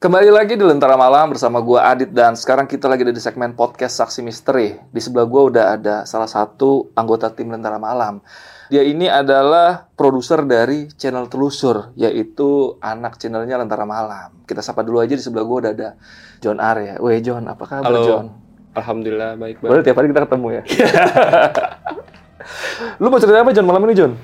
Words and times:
Kembali 0.00 0.32
lagi 0.32 0.56
di 0.56 0.64
Lentera 0.64 0.96
Malam 0.96 1.36
bersama 1.36 1.60
gua 1.60 1.92
Adit 1.92 2.08
dan 2.08 2.32
sekarang 2.32 2.64
kita 2.64 2.88
lagi 2.88 3.04
ada 3.04 3.12
di 3.12 3.20
segmen 3.20 3.52
podcast 3.52 4.00
Saksi 4.00 4.24
Misteri. 4.24 4.72
Di 4.88 4.96
sebelah 4.96 5.28
gua 5.28 5.52
udah 5.52 5.64
ada 5.76 6.08
salah 6.08 6.24
satu 6.24 6.88
anggota 6.96 7.28
tim 7.28 7.52
Lentera 7.52 7.76
Malam. 7.76 8.24
Dia 8.72 8.80
ini 8.80 9.12
adalah 9.12 9.92
produser 9.92 10.40
dari 10.48 10.88
channel 10.96 11.28
Telusur, 11.28 11.92
yaitu 12.00 12.80
anak 12.80 13.20
channelnya 13.20 13.60
Lentera 13.60 13.84
Malam. 13.84 14.40
Kita 14.48 14.64
sapa 14.64 14.80
dulu 14.80 15.04
aja 15.04 15.12
di 15.12 15.20
sebelah 15.20 15.44
gua 15.44 15.68
udah 15.68 15.72
ada 15.76 15.88
John 16.40 16.64
Arya. 16.64 16.96
Weh 16.96 17.20
John, 17.20 17.44
apa 17.44 17.68
kabar 17.68 17.92
Halo. 17.92 18.00
John? 18.00 18.26
Alhamdulillah 18.80 19.36
baik 19.36 19.60
Boleh 19.60 19.84
tiap 19.84 20.00
hari 20.00 20.08
kita 20.16 20.24
ketemu 20.24 20.48
ya. 20.48 20.62
Lu 23.04 23.12
mau 23.12 23.20
cerita 23.20 23.44
apa 23.44 23.52
John 23.52 23.68
malam 23.68 23.84
ini 23.84 23.92
John? 23.92 24.16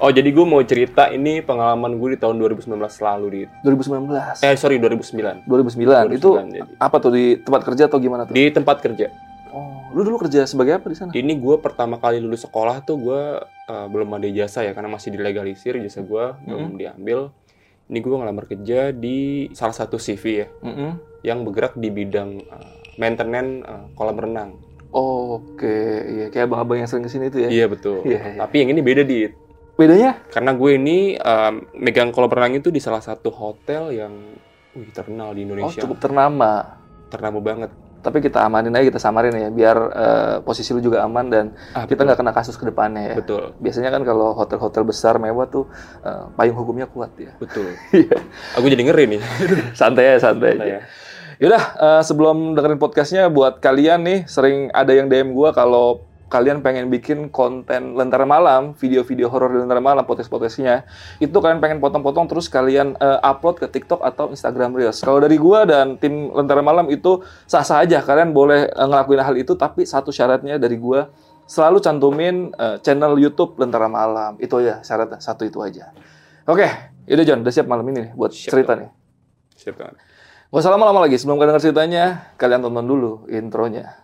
Oh 0.00 0.10
jadi 0.10 0.28
gue 0.34 0.46
mau 0.46 0.58
cerita 0.64 1.12
ini 1.12 1.44
pengalaman 1.44 2.00
gue 2.00 2.16
di 2.16 2.18
tahun 2.18 2.40
2019 2.40 2.74
lalu 2.80 3.26
di 3.28 3.40
2019. 3.62 4.42
eh 4.42 4.56
sorry 4.58 4.80
2009 4.80 5.46
2009. 5.46 6.16
Itu 6.16 6.30
2009, 6.40 6.56
jadi. 6.56 6.70
apa 6.80 6.96
tuh 6.98 7.12
di 7.14 7.24
tempat 7.38 7.60
kerja 7.62 7.82
atau 7.86 7.98
gimana 8.02 8.26
tuh? 8.26 8.34
di 8.34 8.50
tempat 8.50 8.82
kerja. 8.82 9.12
Oh, 9.52 9.84
lu 9.92 10.00
dulu 10.02 10.16
kerja 10.24 10.48
sebagai 10.48 10.80
apa 10.80 10.88
di 10.88 10.96
sana? 10.96 11.10
Ini 11.12 11.36
gue 11.36 11.60
pertama 11.60 12.00
kali 12.00 12.18
lulus 12.18 12.42
sekolah 12.42 12.82
tuh 12.82 12.96
gue 12.98 13.22
eh, 13.68 13.86
belum 13.86 14.08
ada 14.16 14.26
ijazah 14.26 14.64
ya 14.64 14.72
karena 14.72 14.90
masih 14.90 15.12
dilegalisir 15.12 15.76
ijazah 15.76 16.02
gue 16.02 16.24
belum 16.48 16.80
diambil. 16.80 17.30
Ini 17.86 17.98
gue 18.00 18.16
ngelamar 18.16 18.44
kerja 18.48 18.90
di 18.90 19.50
salah 19.52 19.76
satu 19.76 20.00
CV 20.00 20.24
ya 20.24 20.46
Mm-mm. 20.64 20.90
yang 21.20 21.44
bergerak 21.44 21.76
di 21.76 21.92
bidang 21.92 22.40
eh, 22.40 22.70
maintenance 22.96 23.52
eh, 23.62 23.84
kolam 23.92 24.16
renang. 24.16 24.50
Oke, 24.92 25.78
iya 26.04 26.26
kayak 26.28 26.52
abang-abang 26.52 26.84
yang 26.84 26.88
sering 26.88 27.04
ke 27.04 27.12
sini 27.12 27.32
itu 27.32 27.40
ya. 27.40 27.48
Iya 27.48 27.64
betul. 27.68 28.04
Iya, 28.04 28.20
iya. 28.36 28.38
Tapi 28.44 28.56
yang 28.60 28.76
ini 28.76 28.80
beda 28.80 29.04
di 29.04 29.24
Bedanya? 29.74 30.20
karena 30.28 30.52
gue 30.52 30.70
ini 30.72 30.98
em, 31.14 31.54
megang 31.74 32.10
kolam 32.10 32.28
renang 32.28 32.54
itu 32.54 32.68
di 32.68 32.78
salah 32.78 33.00
satu 33.00 33.28
hotel 33.28 33.90
yang 33.90 34.12
wih, 34.72 34.90
terkenal 34.90 35.30
Oh, 35.30 35.34
di 35.34 35.42
Indonesia. 35.42 35.80
cukup 35.80 35.98
ternama. 35.98 36.76
Ternama 37.08 37.38
banget. 37.38 37.70
Tapi 37.98 38.18
kita 38.18 38.42
amanin 38.42 38.74
aja, 38.74 38.82
kita 38.84 38.98
samarin 38.98 39.30
ya, 39.30 39.46
biar 39.48 39.76
eh, 39.88 40.36
posisi 40.40 40.70
lu 40.70 40.80
juga 40.80 41.00
aman 41.00 41.22
dan 41.24 41.44
Ah, 41.70 41.84
kita 41.84 42.02
nggak 42.02 42.18
kena 42.18 42.32
kasus 42.32 42.54
ke 42.54 42.64
depannya 42.64 43.14
ya. 43.14 43.16
Betul, 43.16 43.54
Biasanya 43.56 43.88
kan 43.88 44.02
kalau 44.02 44.34
hotel-hotel 44.34 44.82
besar 44.82 45.16
mewah 45.16 45.46
tuh 45.46 45.70
eh, 46.00 46.24
payung 46.34 46.56
hukumnya 46.56 46.84
kuat 46.84 47.14
ya. 47.16 47.30
betul. 47.36 47.70
Iya. 47.94 48.18
Aku 48.56 48.66
jadi 48.66 48.82
ngeri 48.82 49.04
nih. 49.08 49.20
santai 49.78 50.04
ya, 50.04 50.16
santai 50.18 50.50
Santai 50.52 50.66
aja. 50.66 50.74
ya. 50.74 50.80
Yaudah, 51.38 51.64
eh, 51.76 52.02
sebelum 52.02 52.36
dengerin 52.52 52.76
podcastnya, 52.76 53.26
buat 53.26 53.58
kalian 53.58 54.02
nih 54.02 54.18
sering 54.26 54.68
ada 54.70 54.90
yang 54.90 55.06
DM 55.06 55.30
gua 55.30 55.50
kalau 55.50 56.02
kalian 56.32 56.64
pengen 56.64 56.88
bikin 56.88 57.28
konten 57.28 57.92
Lentera 57.92 58.24
Malam, 58.24 58.72
video-video 58.72 59.28
horor 59.28 59.52
di 59.52 59.60
Lentera 59.60 59.84
Malam, 59.84 60.08
podcast-podcastnya, 60.08 60.88
itu 61.20 61.36
kalian 61.36 61.60
pengen 61.60 61.76
potong-potong 61.76 62.24
terus 62.24 62.48
kalian 62.48 62.96
eh, 62.96 63.20
upload 63.20 63.60
ke 63.60 63.68
TikTok 63.68 64.00
atau 64.00 64.32
Instagram 64.32 64.72
Reels. 64.72 65.04
Kalau 65.04 65.20
dari 65.20 65.36
gua 65.36 65.68
dan 65.68 66.00
tim 66.00 66.32
Lentera 66.32 66.64
Malam 66.64 66.88
itu 66.88 67.20
sah-sah 67.44 67.84
aja, 67.84 68.00
kalian 68.00 68.32
boleh 68.32 68.64
eh, 68.64 68.86
ngelakuin 68.88 69.20
hal 69.20 69.36
itu, 69.36 69.52
tapi 69.60 69.84
satu 69.84 70.08
syaratnya 70.08 70.56
dari 70.56 70.80
gua 70.80 71.12
selalu 71.44 71.84
cantumin 71.84 72.48
eh, 72.56 72.80
channel 72.80 73.20
YouTube 73.20 73.60
Lentera 73.60 73.92
Malam. 73.92 74.40
Itu 74.40 74.64
aja 74.64 74.80
syaratnya, 74.80 75.20
satu 75.20 75.44
itu 75.44 75.60
aja. 75.60 75.92
Oke, 76.48 76.64
yaudah 77.04 77.28
John, 77.28 77.44
udah 77.44 77.52
siap 77.52 77.68
malam 77.68 77.84
ini 77.92 78.08
nih 78.08 78.12
buat 78.16 78.32
Siap, 78.32 78.56
cerita 78.56 78.72
nih. 78.72 78.88
Siap 79.60 79.76
banget. 79.76 80.00
Gak 80.48 80.60
usah 80.64 80.72
lama-lama 80.72 81.04
lagi, 81.04 81.20
sebelum 81.20 81.36
kalian 81.36 81.54
denger 81.54 81.64
ceritanya, 81.68 82.04
kalian 82.40 82.64
tonton 82.64 82.88
dulu 82.88 83.28
intronya. 83.28 84.01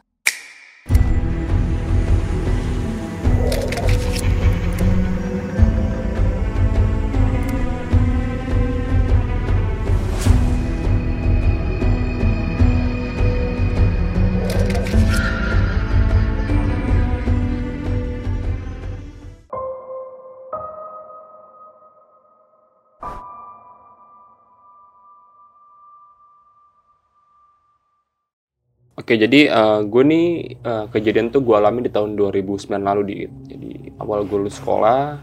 Oke, 29.09 29.17
jadi 29.17 29.49
eh, 29.49 29.81
gue 29.89 30.03
nih 30.05 30.27
eh, 30.61 30.85
kejadian 30.93 31.33
tuh 31.33 31.41
gue 31.41 31.57
alami 31.57 31.81
di 31.81 31.89
tahun 31.89 32.13
2009 32.13 32.69
lalu 32.77 33.03
di. 33.09 33.17
Jadi 33.25 33.97
awal 33.97 34.29
gue 34.29 34.37
lulus 34.37 34.61
sekolah, 34.61 35.17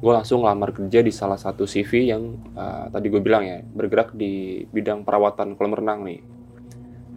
gue 0.00 0.08
langsung 0.08 0.40
ngelamar 0.40 0.72
kerja 0.72 1.04
di 1.04 1.12
salah 1.12 1.36
satu 1.36 1.68
CV 1.68 2.16
yang 2.16 2.32
eh, 2.56 2.88
tadi 2.88 3.12
gue 3.12 3.20
bilang 3.20 3.44
ya 3.44 3.60
bergerak 3.60 4.16
di 4.16 4.64
bidang 4.72 5.04
perawatan 5.04 5.52
kolam 5.52 5.76
renang 5.76 6.08
nih. 6.08 6.24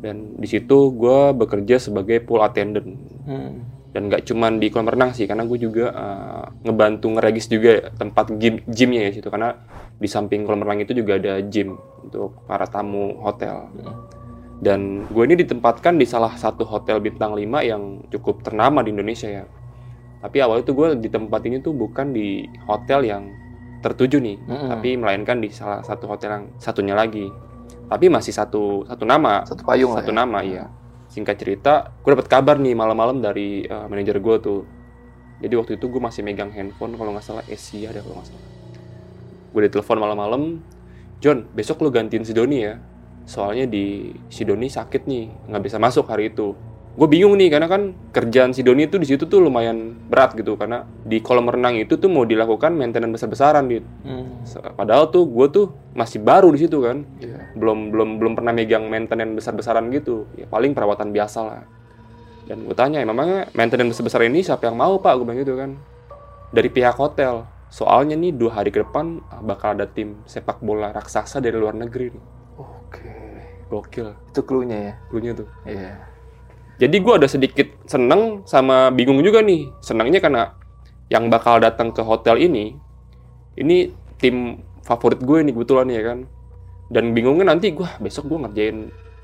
Dan 0.04 0.36
di 0.36 0.44
situ 0.44 0.92
gue 0.92 1.32
bekerja 1.40 1.80
sebagai 1.80 2.20
pool 2.20 2.44
attendant. 2.44 3.00
Dan 3.96 4.12
nggak 4.12 4.28
cuman 4.28 4.60
di 4.60 4.68
kolam 4.76 4.92
renang 4.92 5.16
sih, 5.16 5.24
karena 5.24 5.48
gue 5.48 5.56
juga 5.56 5.88
eh, 5.96 6.46
ngebantu 6.68 7.16
ngeregis 7.16 7.48
juga 7.48 7.96
tempat 7.96 8.36
gym 8.36 8.60
gymnya 8.68 9.08
ya 9.08 9.16
situ. 9.16 9.32
Karena 9.32 9.56
di 9.96 10.08
samping 10.12 10.44
kolam 10.44 10.68
renang 10.68 10.84
itu 10.84 10.92
juga 10.92 11.16
ada 11.16 11.40
gym 11.48 11.80
untuk 12.04 12.44
para 12.44 12.68
tamu 12.68 13.24
hotel. 13.24 13.72
Dan 14.60 15.08
gue 15.08 15.24
ini 15.24 15.40
ditempatkan 15.40 15.96
di 15.96 16.04
salah 16.04 16.36
satu 16.36 16.68
hotel 16.68 17.00
bintang 17.00 17.32
5 17.32 17.48
yang 17.64 18.04
cukup 18.12 18.44
ternama 18.44 18.84
di 18.84 18.92
Indonesia 18.92 19.32
ya. 19.32 19.48
Tapi 20.20 20.38
awal 20.44 20.68
itu 20.68 20.76
gue 20.76 21.00
di 21.00 21.08
tempat 21.08 21.48
ini 21.48 21.64
tuh 21.64 21.72
bukan 21.72 22.12
di 22.12 22.44
hotel 22.68 23.08
yang 23.08 23.24
tertuju 23.80 24.20
nih, 24.20 24.36
Mm-mm. 24.44 24.68
tapi 24.68 25.00
melainkan 25.00 25.40
di 25.40 25.48
salah 25.48 25.80
satu 25.80 26.12
hotel 26.12 26.30
yang 26.36 26.46
satunya 26.60 26.92
lagi. 26.92 27.32
Tapi 27.88 28.12
masih 28.12 28.36
satu 28.36 28.84
satu 28.84 29.08
nama, 29.08 29.48
Satu 29.48 29.64
payung 29.64 29.96
satu 29.96 30.12
ya. 30.12 30.18
nama 30.20 30.40
iya. 30.44 30.68
Singkat 31.08 31.36
cerita, 31.40 31.74
gue 32.04 32.12
dapat 32.12 32.28
kabar 32.28 32.60
nih 32.60 32.76
malam-malam 32.76 33.24
dari 33.24 33.64
eh, 33.64 33.86
manajer 33.88 34.20
gue 34.20 34.36
tuh. 34.44 34.62
Jadi 35.40 35.54
waktu 35.56 35.72
itu 35.80 35.88
gue 35.88 36.04
masih 36.04 36.22
megang 36.22 36.52
handphone 36.52 37.00
kalau 37.00 37.16
nggak 37.16 37.24
salah 37.24 37.48
Asia 37.48 37.96
ada 37.96 38.04
kalau 38.04 38.20
nggak 38.20 38.28
salah. 38.28 38.46
Gue 39.56 39.62
ditelepon 39.72 39.98
malam-malam, 40.04 40.60
John, 41.24 41.48
besok 41.56 41.80
lu 41.80 41.90
gantiin 41.90 42.28
si 42.28 42.36
Doni 42.36 42.60
ya. 42.68 42.76
Soalnya 43.30 43.70
di 43.70 44.10
si 44.34 44.42
Doni 44.42 44.74
sakit 44.74 45.06
nih, 45.06 45.54
nggak 45.54 45.62
bisa 45.62 45.78
masuk 45.78 46.10
hari 46.10 46.34
itu. 46.34 46.58
Gue 46.98 47.06
bingung 47.06 47.38
nih 47.38 47.54
karena 47.54 47.70
kan 47.70 47.94
kerjaan 48.10 48.58
si 48.58 48.66
Doni 48.66 48.90
itu 48.90 48.98
di 48.98 49.06
situ 49.06 49.30
tuh 49.30 49.38
lumayan 49.38 49.94
berat 50.10 50.34
gitu 50.34 50.58
karena 50.58 50.82
di 51.06 51.22
kolam 51.22 51.46
renang 51.46 51.78
itu 51.78 51.94
tuh 52.02 52.10
mau 52.10 52.26
dilakukan 52.26 52.74
maintenance 52.74 53.22
besar-besaran 53.22 53.70
gitu. 53.70 53.86
Hmm, 54.02 54.42
Padahal 54.74 55.14
tuh 55.14 55.30
gue 55.30 55.46
tuh 55.54 55.66
masih 55.94 56.18
baru 56.26 56.50
di 56.50 56.66
situ 56.66 56.82
kan. 56.82 57.06
Iya. 57.22 57.54
belum 57.54 57.94
belum 57.94 58.10
belum 58.18 58.34
pernah 58.34 58.50
megang 58.50 58.90
maintenance 58.90 59.46
besar-besaran 59.46 59.94
gitu. 59.94 60.26
Ya 60.34 60.50
paling 60.50 60.74
perawatan 60.74 61.14
biasa 61.14 61.40
lah. 61.46 61.62
Dan 62.50 62.66
gue 62.66 62.74
tanya 62.74 63.06
memangnya 63.06 63.46
maintenance 63.54 64.02
besar 64.02 64.26
ini 64.26 64.42
siapa 64.42 64.66
yang 64.66 64.76
mau 64.82 64.98
pak? 64.98 65.14
Gue 65.22 65.26
bilang 65.30 65.40
gitu 65.46 65.54
kan. 65.54 65.78
Dari 66.50 66.68
pihak 66.74 66.98
hotel. 66.98 67.46
Soalnya 67.70 68.18
nih 68.18 68.34
dua 68.34 68.58
hari 68.58 68.74
ke 68.74 68.82
depan 68.82 69.22
bakal 69.46 69.78
ada 69.78 69.86
tim 69.86 70.18
sepak 70.26 70.58
bola 70.66 70.90
raksasa 70.90 71.38
dari 71.38 71.54
luar 71.54 71.78
negeri 71.78 72.10
nih 72.10 72.39
Oke. 72.90 73.06
gokil 73.70 74.10
Itu 74.28 74.42
clue-nya 74.42 74.78
ya. 74.80 74.94
dulunya 75.08 75.32
tuh 75.34 75.48
Iya. 75.62 75.94
jadi 76.78 76.96
gue 76.96 77.14
ada 77.16 77.28
sedikit 77.28 77.70
seneng 77.86 78.42
sama 78.44 78.90
bingung 78.90 79.20
juga 79.20 79.40
nih 79.40 79.70
senangnya 79.80 80.18
karena 80.18 80.44
yang 81.08 81.28
bakal 81.28 81.58
datang 81.58 81.90
ke 81.90 82.02
hotel 82.02 82.38
ini 82.38 82.74
ini 83.56 83.90
tim 84.16 84.58
favorit 84.82 85.20
gue 85.20 85.38
nih 85.42 85.54
kebetulan 85.54 85.88
ya 85.88 86.02
kan 86.04 86.20
dan 86.88 87.14
bingungnya 87.14 87.46
nanti 87.48 87.70
gue 87.70 87.86
besok 88.00 88.26
gue 88.28 88.40
ngerjain 88.40 88.78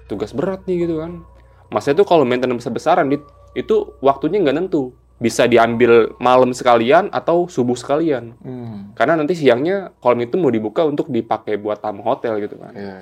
tugas 0.05 0.29
berat 0.29 0.61
nih 0.63 0.85
gitu 0.85 0.99
kan 0.99 1.25
maksudnya 1.67 1.97
tuh 1.97 2.07
kalau 2.07 2.21
maintenance 2.21 2.61
besar-besaran 2.61 3.09
itu 3.51 3.75
waktunya 3.99 4.37
nggak 4.39 4.55
nentu 4.55 4.93
bisa 5.15 5.47
diambil 5.47 6.11
malam 6.17 6.51
sekalian 6.51 7.07
atau 7.09 7.47
subuh 7.47 7.73
sekalian 7.73 8.35
Hmm. 8.37 8.91
karena 8.93 9.15
nanti 9.15 9.33
siangnya 9.33 9.95
kolam 9.97 10.19
itu 10.19 10.35
mau 10.35 10.51
dibuka 10.51 10.83
untuk 10.83 11.07
dipakai 11.07 11.55
buat 11.55 11.79
tamu 11.79 12.03
hotel 12.03 12.37
gitu 12.37 12.59
kan 12.59 12.75
Iya. 12.75 12.97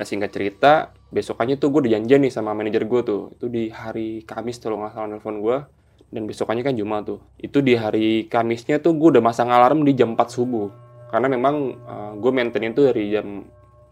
Nah 0.00 0.08
singkat 0.08 0.32
cerita, 0.32 0.96
besokannya 1.12 1.60
tuh 1.60 1.68
gue 1.68 1.84
udah 1.84 2.00
nih 2.00 2.32
sama 2.32 2.56
manajer 2.56 2.88
gue 2.88 3.00
tuh. 3.04 3.36
Itu 3.36 3.52
di 3.52 3.68
hari 3.68 4.24
Kamis 4.24 4.56
lo 4.64 4.80
nggak 4.80 4.96
salah 4.96 5.08
nelfon 5.12 5.44
gue. 5.44 5.60
Dan 6.08 6.24
besokannya 6.24 6.64
kan 6.64 6.72
Jumat 6.72 7.04
tuh. 7.04 7.20
Itu 7.36 7.60
di 7.60 7.76
hari 7.76 8.24
Kamisnya 8.24 8.80
tuh 8.80 8.96
gue 8.96 9.12
udah 9.12 9.20
masang 9.20 9.52
alarm 9.52 9.84
di 9.84 9.92
jam 9.92 10.16
4 10.16 10.24
subuh. 10.32 10.72
Karena 11.12 11.28
memang 11.28 11.76
gue 12.16 12.32
maintain 12.32 12.72
itu 12.72 12.80
dari 12.80 13.12
jam 13.12 13.44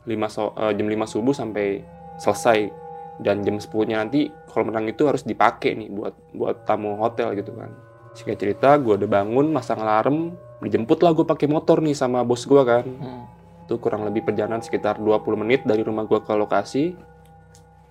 5, 0.09 0.33
so, 0.33 0.57
eh, 0.57 0.73
jam 0.73 0.89
5 0.89 1.05
subuh 1.05 1.37
sampai 1.37 1.85
selesai. 2.17 2.89
Dan 3.21 3.45
jam 3.45 3.61
10-nya 3.61 4.01
nanti 4.01 4.33
kolam 4.49 4.73
renang 4.73 4.89
itu 4.89 5.05
harus 5.05 5.29
dipakai 5.29 5.77
nih 5.77 5.93
buat 5.93 6.15
buat 6.33 6.65
tamu 6.65 6.97
hotel 6.97 7.37
gitu 7.37 7.53
kan. 7.53 7.69
Singkat 8.17 8.39
cerita, 8.41 8.81
gue 8.81 8.97
udah 8.97 9.11
bangun, 9.13 9.53
masang 9.53 9.85
alarm, 9.85 10.33
dijemput 10.65 10.99
lah 11.05 11.13
gue 11.15 11.27
pakai 11.29 11.47
motor 11.47 11.79
nih 11.85 11.95
sama 11.95 12.27
bos 12.27 12.43
gue 12.43 12.63
kan 12.67 12.83
Hmm. 12.83 13.25
Itu 13.69 13.77
kurang 13.77 14.09
lebih 14.09 14.25
perjalanan 14.25 14.65
sekitar 14.65 14.97
20 14.97 15.45
menit 15.45 15.61
dari 15.69 15.85
rumah 15.85 16.09
gua 16.09 16.25
ke 16.25 16.33
lokasi. 16.33 16.97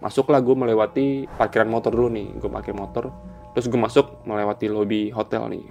Masuklah 0.02 0.42
gue 0.42 0.58
melewati 0.58 1.30
parkiran 1.38 1.70
motor 1.70 1.94
dulu 1.94 2.10
nih 2.18 2.34
gue 2.42 2.50
pakai 2.50 2.74
motor. 2.74 3.14
Terus 3.54 3.70
gue 3.70 3.78
masuk 3.78 4.26
melewati 4.26 4.74
lobi 4.74 5.14
hotel 5.14 5.46
nih. 5.54 5.66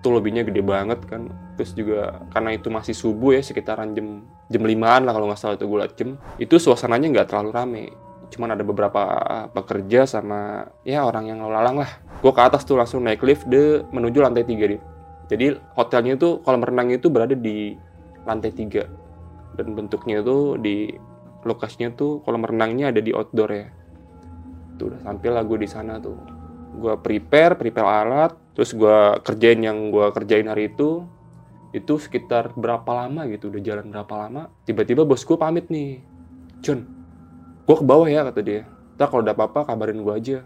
Itu 0.00 0.12
lobbynya 0.12 0.44
gede 0.44 0.60
banget 0.60 1.08
kan. 1.08 1.32
Terus 1.56 1.72
juga 1.72 2.20
karena 2.36 2.52
itu 2.52 2.68
masih 2.68 2.92
subuh 2.92 3.36
ya 3.36 3.40
sekitaran 3.40 3.96
jam 3.96 4.28
jam 4.48 4.62
limaan 4.64 5.08
lah 5.08 5.16
kalau 5.16 5.28
nggak 5.28 5.40
salah 5.40 5.56
itu 5.56 5.68
gue 5.68 5.78
liat 5.80 5.92
jam. 5.96 6.20
Itu 6.36 6.60
suasananya 6.60 7.08
nggak 7.12 7.28
terlalu 7.32 7.50
rame. 7.52 7.84
Cuman 8.28 8.56
ada 8.56 8.64
beberapa 8.64 9.02
pekerja 9.52 10.04
sama 10.04 10.68
ya 10.84 11.04
orang 11.04 11.32
yang 11.32 11.44
lalang 11.44 11.80
lah. 11.84 11.88
Gue 12.20 12.32
ke 12.32 12.40
atas 12.44 12.64
tuh 12.64 12.76
langsung 12.76 13.04
naik 13.04 13.24
lift 13.24 13.44
de 13.48 13.84
menuju 13.88 14.24
lantai 14.24 14.44
tiga 14.44 14.68
nih. 14.68 14.80
Jadi 15.28 15.56
hotelnya 15.76 16.16
itu 16.16 16.40
kolam 16.44 16.64
renang 16.64 16.92
itu 16.92 17.08
berada 17.12 17.36
di 17.36 17.76
lantai 18.24 18.52
tiga 18.52 19.03
dan 19.54 19.66
bentuknya 19.74 20.20
itu 20.20 20.58
di 20.58 20.94
lokasinya 21.44 21.92
tuh 21.94 22.24
kolam 22.24 22.42
renangnya 22.42 22.90
ada 22.90 23.00
di 23.00 23.14
outdoor 23.14 23.50
ya. 23.50 23.66
Tuh 24.80 24.90
udah 24.90 25.00
sampai 25.06 25.28
lah 25.30 25.42
gue 25.46 25.58
di 25.60 25.68
sana 25.70 26.00
tuh. 26.02 26.18
Gue 26.74 26.94
prepare 26.98 27.54
prepare 27.54 27.86
alat 27.86 28.32
terus 28.54 28.74
gue 28.74 28.98
kerjain 29.22 29.60
yang 29.62 29.90
gue 29.90 30.06
kerjain 30.14 30.46
hari 30.46 30.70
itu 30.70 31.06
itu 31.74 31.98
sekitar 31.98 32.54
berapa 32.54 32.86
lama 32.86 33.26
gitu 33.26 33.50
udah 33.50 33.58
jalan 33.58 33.90
berapa 33.90 34.14
lama 34.14 34.46
tiba-tiba 34.62 35.02
bos 35.06 35.22
gue 35.22 35.38
pamit 35.38 35.70
nih. 35.70 36.02
John 36.64 36.86
gue 37.64 37.76
ke 37.78 37.84
bawah 37.86 38.08
ya 38.10 38.26
kata 38.26 38.40
dia. 38.42 38.62
Ntar 38.98 39.10
kalau 39.10 39.22
ada 39.22 39.34
apa-apa 39.34 39.70
kabarin 39.70 40.02
gue 40.02 40.14
aja. 40.14 40.38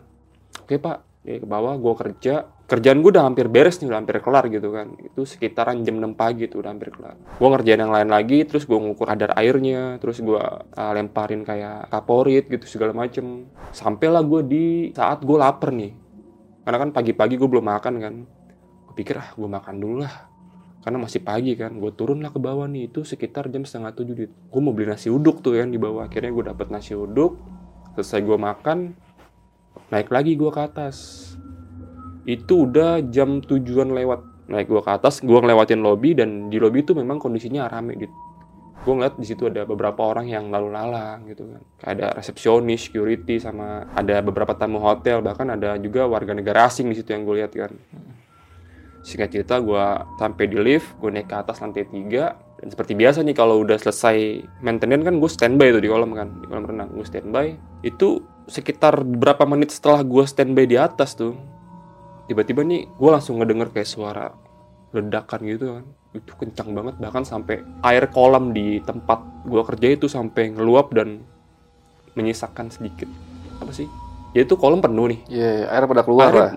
Oke 0.64 0.76
pak. 0.76 1.04
Dia 1.24 1.40
ke 1.40 1.46
bawah 1.48 1.76
gue 1.76 1.94
kerja 1.96 2.48
kerjaan 2.68 3.00
gue 3.00 3.16
udah 3.16 3.24
hampir 3.24 3.48
beres 3.48 3.80
nih 3.80 3.88
udah 3.88 3.98
hampir 4.04 4.20
kelar 4.20 4.44
gitu 4.52 4.68
kan. 4.68 4.92
Itu 5.00 5.24
sekitaran 5.24 5.80
jam 5.88 5.96
6 5.96 6.12
pagi 6.12 6.52
tuh 6.52 6.60
udah 6.60 6.70
hampir 6.76 6.92
kelar. 6.92 7.16
Gue 7.16 7.48
ngerjain 7.48 7.80
yang 7.80 7.88
lain 7.88 8.12
lagi 8.12 8.44
terus 8.44 8.68
gue 8.68 8.76
ngukur 8.76 9.08
kadar 9.08 9.32
airnya 9.40 9.96
terus 9.96 10.20
gue 10.20 10.36
uh, 10.36 10.92
lemparin 10.92 11.48
kayak 11.48 11.88
kaporit 11.88 12.44
gitu 12.52 12.68
segala 12.68 12.92
macem. 12.92 13.48
Sampailah 13.72 14.20
gue 14.20 14.40
di 14.44 14.64
saat 14.92 15.24
gue 15.24 15.36
lapar 15.40 15.72
nih. 15.72 15.96
Karena 16.68 16.78
kan 16.84 16.90
pagi-pagi 16.92 17.40
gue 17.40 17.48
belum 17.48 17.64
makan 17.64 17.94
kan. 18.04 18.14
Gue 18.84 18.94
pikir 19.00 19.16
ah 19.16 19.32
gue 19.32 19.48
makan 19.48 19.74
dulu 19.80 20.04
lah. 20.04 20.28
Karena 20.84 21.00
masih 21.00 21.24
pagi 21.24 21.56
kan 21.56 21.72
gue 21.72 21.92
turun 21.96 22.20
lah 22.20 22.28
ke 22.28 22.36
bawah 22.36 22.68
nih. 22.68 22.92
Itu 22.92 23.00
sekitar 23.00 23.48
jam 23.48 23.64
setengah 23.64 23.96
tujuh 23.96 24.12
dit 24.12 24.28
gue 24.28 24.60
mau 24.60 24.76
beli 24.76 24.92
nasi 24.92 25.08
uduk 25.08 25.40
tuh 25.40 25.56
kan 25.56 25.72
di 25.72 25.80
bawah. 25.80 26.04
Akhirnya 26.04 26.36
gue 26.36 26.44
dapet 26.52 26.68
nasi 26.68 26.92
uduk 26.92 27.40
selesai 27.96 28.22
gue 28.22 28.38
makan 28.38 28.78
naik 29.90 30.06
lagi 30.12 30.38
gue 30.38 30.50
ke 30.54 30.60
atas 30.62 31.27
itu 32.28 32.68
udah 32.68 33.00
jam 33.08 33.40
tujuan 33.40 33.96
lewat. 33.96 34.20
Naik 34.52 34.68
gue 34.68 34.80
ke 34.84 34.92
atas 34.92 35.24
gue 35.24 35.38
ngelewatin 35.40 35.80
lobby 35.80 36.12
dan 36.16 36.52
di 36.52 36.60
lobby 36.60 36.80
itu 36.84 36.96
memang 36.96 37.20
kondisinya 37.20 37.68
rame 37.68 37.96
gitu 37.96 38.16
gue 38.88 38.96
ngeliat 38.96 39.20
di 39.20 39.26
situ 39.28 39.44
ada 39.52 39.68
beberapa 39.68 40.00
orang 40.00 40.32
yang 40.32 40.48
lalu 40.48 40.72
lalang 40.72 41.28
gitu 41.28 41.44
kan. 41.44 41.62
Ada 41.84 42.16
resepsionis 42.16 42.88
security 42.88 43.36
sama 43.36 43.84
ada 43.92 44.24
beberapa 44.24 44.56
tamu 44.56 44.80
hotel 44.80 45.20
bahkan 45.20 45.52
ada 45.52 45.76
juga 45.76 46.08
warga 46.08 46.32
negara 46.32 46.72
asing 46.72 46.88
di 46.88 46.96
situ 46.96 47.12
yang 47.12 47.28
gue 47.28 47.44
lihat 47.44 47.52
kan. 47.52 47.76
Singkat 49.04 49.28
cerita 49.28 49.60
gue 49.60 49.84
sampai 50.16 50.44
di 50.48 50.56
lift 50.56 50.96
gue 51.04 51.10
naik 51.12 51.28
ke 51.28 51.36
atas 51.36 51.60
lantai 51.60 51.84
tiga 51.84 52.38
dan 52.58 52.68
seperti 52.72 52.96
biasa 52.96 53.20
nih 53.28 53.36
kalau 53.36 53.60
udah 53.60 53.76
selesai 53.76 54.46
maintenance 54.64 55.04
kan 55.04 55.14
gue 55.20 55.30
standby 55.30 55.68
tuh 55.68 55.82
di 55.84 55.90
kolam 55.92 56.10
kan 56.16 56.28
di 56.40 56.46
kolam 56.48 56.64
renang. 56.64 56.88
Gue 56.94 57.04
standby. 57.04 57.60
Itu 57.84 58.24
sekitar 58.48 59.04
beberapa 59.04 59.44
menit 59.44 59.68
setelah 59.74 60.00
gue 60.00 60.24
standby 60.24 60.64
di 60.64 60.80
atas 60.80 61.12
tuh 61.12 61.36
tiba-tiba 62.28 62.60
nih 62.62 62.84
gue 62.86 63.10
langsung 63.10 63.40
ngedenger 63.40 63.72
kayak 63.72 63.88
suara 63.88 64.28
ledakan 64.92 65.40
gitu 65.48 65.64
kan. 65.80 65.84
Itu 66.12 66.32
kencang 66.36 66.76
banget 66.76 66.94
bahkan 67.00 67.24
sampai 67.24 67.64
air 67.84 68.08
kolam 68.12 68.52
di 68.52 68.84
tempat 68.84 69.48
gue 69.48 69.62
kerja 69.64 69.88
itu 69.96 70.06
sampai 70.06 70.52
ngeluap 70.52 70.92
dan 70.92 71.24
menyisakan 72.12 72.68
sedikit. 72.68 73.08
Apa 73.58 73.72
sih? 73.72 73.88
Ya 74.36 74.44
itu 74.44 74.54
kolam 74.60 74.84
penuh 74.84 75.08
nih. 75.08 75.20
Iya, 75.32 75.48
iya, 75.64 75.66
air 75.72 75.84
pada 75.88 76.04
keluar 76.04 76.28
Air 76.28 76.36
lah. 76.36 76.52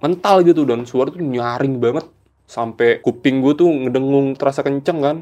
mental 0.00 0.44
gitu 0.44 0.64
dan 0.64 0.88
suara 0.88 1.12
tuh 1.12 1.20
nyaring 1.20 1.76
banget. 1.76 2.08
Sampai 2.46 3.02
kuping 3.02 3.42
gue 3.42 3.52
tuh 3.58 3.68
ngedengung 3.68 4.32
terasa 4.38 4.62
kenceng 4.64 4.98
kan. 5.02 5.16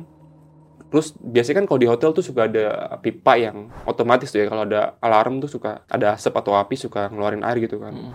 Terus 0.92 1.10
biasanya 1.18 1.64
kan 1.64 1.66
kalau 1.66 1.80
di 1.82 1.88
hotel 1.90 2.10
tuh 2.14 2.22
suka 2.22 2.46
ada 2.46 2.94
pipa 3.02 3.34
yang 3.34 3.66
otomatis 3.88 4.30
tuh 4.30 4.44
ya. 4.44 4.46
Kalau 4.46 4.62
ada 4.62 4.94
alarm 5.02 5.42
tuh 5.42 5.50
suka 5.50 5.82
ada 5.90 6.14
asap 6.14 6.36
atau 6.38 6.54
api 6.54 6.78
suka 6.78 7.10
ngeluarin 7.10 7.42
air 7.42 7.58
gitu 7.64 7.82
kan. 7.82 7.90
Mm. 7.96 8.12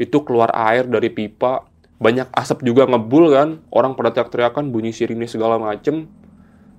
Itu 0.00 0.16
keluar 0.24 0.50
air 0.54 0.88
dari 0.88 1.12
pipa 1.12 1.68
banyak 2.02 2.28
asap 2.34 2.66
juga 2.66 2.88
ngebul 2.88 3.30
kan 3.30 3.48
orang 3.70 3.94
pada 3.94 4.10
teriak-teriakan 4.10 4.74
bunyi 4.74 4.90
sirine 4.90 5.30
segala 5.30 5.54
macem 5.60 6.10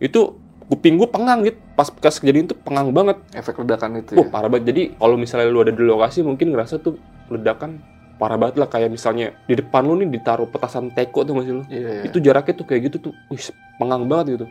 itu 0.03 0.35
kuping 0.67 0.99
gue 0.99 1.07
pengang 1.07 1.43
gitu 1.47 1.59
pas 1.75 1.87
pas 1.91 2.15
kejadian 2.15 2.51
tuh 2.51 2.57
pengang 2.59 2.91
banget 2.91 3.19
Efek 3.35 3.61
ledakan 3.63 3.99
itu 4.03 4.15
Wah 4.15 4.27
ya. 4.27 4.31
parah 4.31 4.49
banget. 4.51 4.65
Jadi 4.73 4.81
kalau 4.95 5.15
misalnya 5.19 5.47
lu 5.51 5.59
ada 5.63 5.73
di 5.75 5.83
lokasi 5.83 6.23
mungkin 6.23 6.55
ngerasa 6.55 6.79
tuh 6.79 6.99
ledakan 7.31 7.79
parah 8.21 8.39
banget 8.39 8.55
lah 8.61 8.69
kayak 8.71 8.89
misalnya 8.93 9.35
di 9.49 9.59
depan 9.59 9.83
lu 9.83 9.99
nih 9.99 10.09
ditaruh 10.15 10.47
petasan 10.47 10.93
teko 10.95 11.27
tuh 11.27 11.35
masih 11.35 11.51
lu. 11.59 11.63
Iya, 11.67 11.89
iya. 11.99 12.03
Itu 12.07 12.23
jaraknya 12.23 12.53
tuh 12.55 12.65
kayak 12.67 12.81
gitu 12.91 13.11
tuh. 13.11 13.13
Wih, 13.27 13.43
pengang 13.75 14.07
banget 14.07 14.39
gitu. 14.39 14.45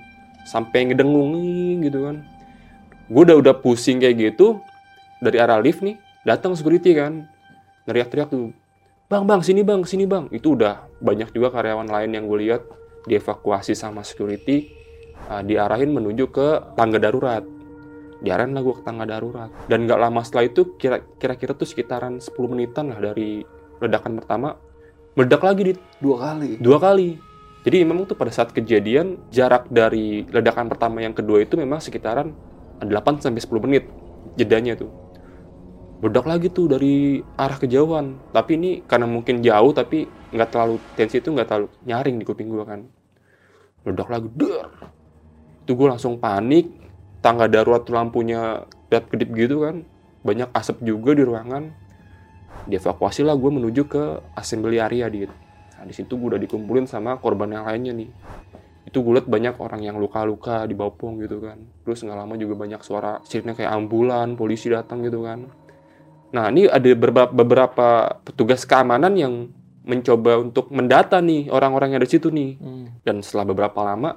Sampai 0.44 0.84
ngedengung 0.90 1.32
gitu 1.80 1.98
kan. 2.04 2.16
Gue 3.08 3.22
udah 3.24 3.36
udah 3.40 3.54
pusing 3.56 4.02
kayak 4.02 4.16
gitu 4.32 4.60
dari 5.22 5.38
arah 5.40 5.62
lift 5.62 5.80
nih, 5.80 5.96
datang 6.26 6.52
security 6.52 6.92
kan. 6.92 7.24
Teriak-teriak 7.88 8.28
tuh. 8.30 8.54
Bang, 9.10 9.28
bang, 9.28 9.40
sini 9.44 9.60
bang, 9.60 9.84
sini 9.84 10.08
bang. 10.08 10.30
Itu 10.32 10.56
udah 10.56 10.88
banyak 11.02 11.34
juga 11.36 11.52
karyawan 11.52 11.88
lain 11.90 12.10
yang 12.16 12.24
gue 12.30 12.38
lihat 12.48 12.62
dievakuasi 13.06 13.74
sama 13.74 14.06
security 14.06 14.70
uh, 15.26 15.42
diarahin 15.42 15.90
menuju 15.90 16.30
ke 16.30 16.46
tangga 16.78 17.02
darurat 17.02 17.42
diarahin 18.22 18.54
lah 18.54 18.62
gue 18.62 18.74
ke 18.78 18.82
tangga 18.86 19.04
darurat 19.06 19.50
dan 19.66 19.90
nggak 19.90 19.98
lama 19.98 20.22
setelah 20.22 20.46
itu 20.46 20.78
kira- 20.78 21.02
kira-kira 21.18 21.52
tuh 21.58 21.66
sekitaran 21.66 22.22
10 22.22 22.30
menitan 22.46 22.94
lah 22.94 23.02
dari 23.02 23.42
ledakan 23.82 24.22
pertama 24.22 24.54
meledak 25.18 25.42
lagi 25.42 25.62
di 25.66 25.74
Dua 25.98 26.16
kali. 26.30 26.50
dua 26.62 26.78
kali 26.78 27.18
jadi 27.66 27.82
memang 27.82 28.06
tuh 28.06 28.14
pada 28.14 28.30
saat 28.30 28.54
kejadian 28.54 29.18
jarak 29.34 29.66
dari 29.66 30.22
ledakan 30.30 30.70
pertama 30.70 31.02
yang 31.02 31.14
kedua 31.14 31.42
itu 31.42 31.58
memang 31.58 31.82
sekitaran 31.82 32.30
8 32.78 32.86
sampai 33.18 33.42
10 33.42 33.66
menit 33.66 33.84
jedanya 34.38 34.78
tuh 34.78 34.90
meledak 36.02 36.26
lagi 36.26 36.50
tuh 36.50 36.66
dari 36.66 37.22
arah 37.38 37.56
kejauhan. 37.62 38.34
Tapi 38.34 38.58
ini 38.58 38.70
karena 38.82 39.06
mungkin 39.06 39.38
jauh 39.38 39.70
tapi 39.70 40.10
nggak 40.34 40.50
terlalu 40.50 40.76
tensi 40.98 41.22
itu 41.22 41.30
nggak 41.30 41.46
terlalu 41.46 41.70
nyaring 41.86 42.18
di 42.18 42.24
kuping 42.26 42.50
gue 42.50 42.64
kan. 42.66 42.80
Meledak 43.86 44.08
lagi 44.10 44.28
der. 44.34 44.66
Itu 45.62 45.78
gue 45.78 45.86
langsung 45.86 46.18
panik. 46.18 46.82
Tangga 47.22 47.46
darurat 47.46 47.86
lampunya 47.86 48.66
dat 48.90 49.06
kedip 49.06 49.30
gitu 49.30 49.62
kan. 49.62 49.86
Banyak 50.26 50.50
asap 50.50 50.82
juga 50.82 51.14
di 51.14 51.22
ruangan. 51.22 51.70
Dievakuasi 52.66 53.22
lah 53.22 53.38
gue 53.38 53.50
menuju 53.54 53.86
ke 53.86 54.34
assembly 54.34 54.82
area 54.82 55.06
di 55.06 55.22
nah, 55.22 55.86
di 55.86 55.94
situ 55.94 56.18
gue 56.18 56.34
udah 56.34 56.42
dikumpulin 56.42 56.90
sama 56.90 57.14
korban 57.22 57.54
yang 57.54 57.62
lainnya 57.62 57.94
nih. 57.94 58.10
Itu 58.90 59.06
gue 59.06 59.22
liat 59.22 59.30
banyak 59.30 59.54
orang 59.62 59.86
yang 59.86 60.02
luka-luka 60.02 60.66
di 60.66 60.74
Bapong 60.74 61.22
gitu 61.22 61.38
kan. 61.38 61.62
Terus 61.86 62.02
nggak 62.02 62.18
lama 62.18 62.34
juga 62.34 62.58
banyak 62.58 62.82
suara 62.82 63.22
sirine 63.22 63.54
kayak 63.54 63.70
ambulan 63.70 64.34
polisi 64.34 64.66
datang 64.66 65.06
gitu 65.06 65.22
kan 65.22 65.61
nah 66.32 66.48
ini 66.48 66.64
ada 66.66 66.82
beberapa, 66.96 67.28
beberapa 67.28 67.88
petugas 68.24 68.64
keamanan 68.64 69.12
yang 69.14 69.34
mencoba 69.82 70.40
untuk 70.40 70.70
mendata 70.70 71.18
nih 71.18 71.50
orang-orang 71.50 71.92
yang 71.92 71.98
ada 72.00 72.06
di 72.08 72.14
situ 72.14 72.30
nih 72.30 72.56
Hmm. 72.56 72.86
dan 73.02 73.20
setelah 73.20 73.46
beberapa 73.46 73.82
lama 73.82 74.16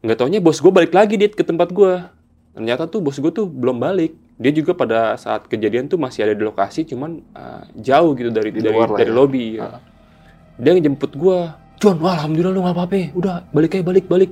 nggak 0.00 0.16
taunya 0.16 0.40
bos 0.40 0.60
gue 0.60 0.70
balik 0.70 0.92
lagi 0.92 1.16
dit 1.16 1.32
ke 1.32 1.42
tempat 1.42 1.72
gue 1.72 2.04
ternyata 2.54 2.84
tuh 2.84 3.00
bos 3.00 3.16
gue 3.16 3.32
tuh 3.32 3.48
belum 3.48 3.80
balik 3.80 4.12
dia 4.40 4.52
juga 4.52 4.72
pada 4.72 5.16
saat 5.16 5.44
kejadian 5.44 5.84
tuh 5.84 6.00
masih 6.00 6.24
ada 6.24 6.32
di 6.32 6.40
lokasi 6.40 6.84
cuman 6.84 7.20
uh, 7.32 7.64
jauh 7.76 8.16
gitu 8.16 8.32
dari 8.32 8.48
Di 8.52 8.60
dari, 8.60 8.76
lah 8.76 8.88
dari 8.96 9.12
ya. 9.12 9.16
lobby 9.16 9.46
ya. 9.56 9.68
Ah. 9.68 9.80
dia 10.56 10.72
ngejemput 10.72 11.12
gue 11.16 11.38
John 11.80 11.96
alhamdulillah 11.96 12.52
lu 12.52 12.60
nggak 12.60 12.76
apa-apa 12.76 12.96
udah 13.16 13.34
balik 13.52 13.76
aja 13.76 13.84
balik 13.84 14.04
balik 14.04 14.30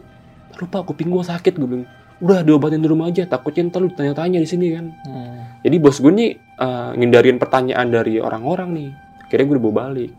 lupa 0.57 0.85
kuping 0.85 1.09
gue 1.09 1.25
sakit 1.25 1.57
gue 1.57 1.65
bilang 1.69 1.89
udah 2.19 2.43
diobatin 2.43 2.83
di 2.83 2.89
rumah 2.91 3.11
aja 3.11 3.31
takutnya 3.31 3.71
ntar 3.71 3.87
lu 3.87 3.91
tanya-tanya 3.95 4.43
di 4.43 4.49
sini 4.49 4.75
kan. 4.75 4.87
Hmm. 5.07 5.39
jadi 5.63 5.77
bos 5.79 6.03
gue 6.03 6.11
nih 6.11 6.31
uh, 6.59 6.91
ngindarin 6.99 7.39
pertanyaan 7.39 7.87
dari 7.91 8.19
orang-orang 8.19 8.69
nih. 8.75 8.91
Akhirnya 9.27 9.47
gue 9.47 9.57
dibawa 9.61 9.75
balik. 9.87 10.11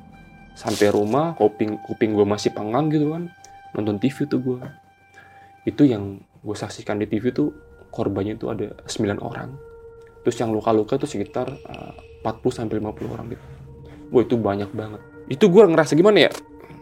Sampai 0.55 0.91
rumah 0.91 1.35
kuping 1.35 1.79
kuping 1.83 2.15
gue 2.15 2.23
masih 2.27 2.55
pengang 2.55 2.87
gitu 2.91 3.11
kan. 3.15 3.31
Nonton 3.75 3.99
TV 3.99 4.27
tuh 4.27 4.39
gue. 4.39 4.59
Itu 5.67 5.83
yang 5.83 6.23
gue 6.39 6.55
saksikan 6.55 6.99
di 6.99 7.07
TV 7.07 7.35
tuh 7.35 7.51
korbannya 7.91 8.39
itu 8.39 8.47
ada 8.47 8.71
9 8.87 9.19
orang. 9.19 9.49
Terus 10.23 10.35
yang 10.39 10.51
luka-luka 10.55 10.99
tuh 10.99 11.07
sekitar 11.07 11.47
uh, 11.67 11.93
40 12.23 12.59
sampai 12.63 12.79
50 12.79 13.15
orang 13.15 13.25
gitu. 13.31 13.45
Wah 14.09 14.21
itu 14.23 14.35
banyak 14.39 14.71
banget. 14.71 15.01
Itu 15.27 15.51
gue 15.51 15.63
ngerasa 15.67 15.95
gimana 15.99 16.27
ya 16.27 16.31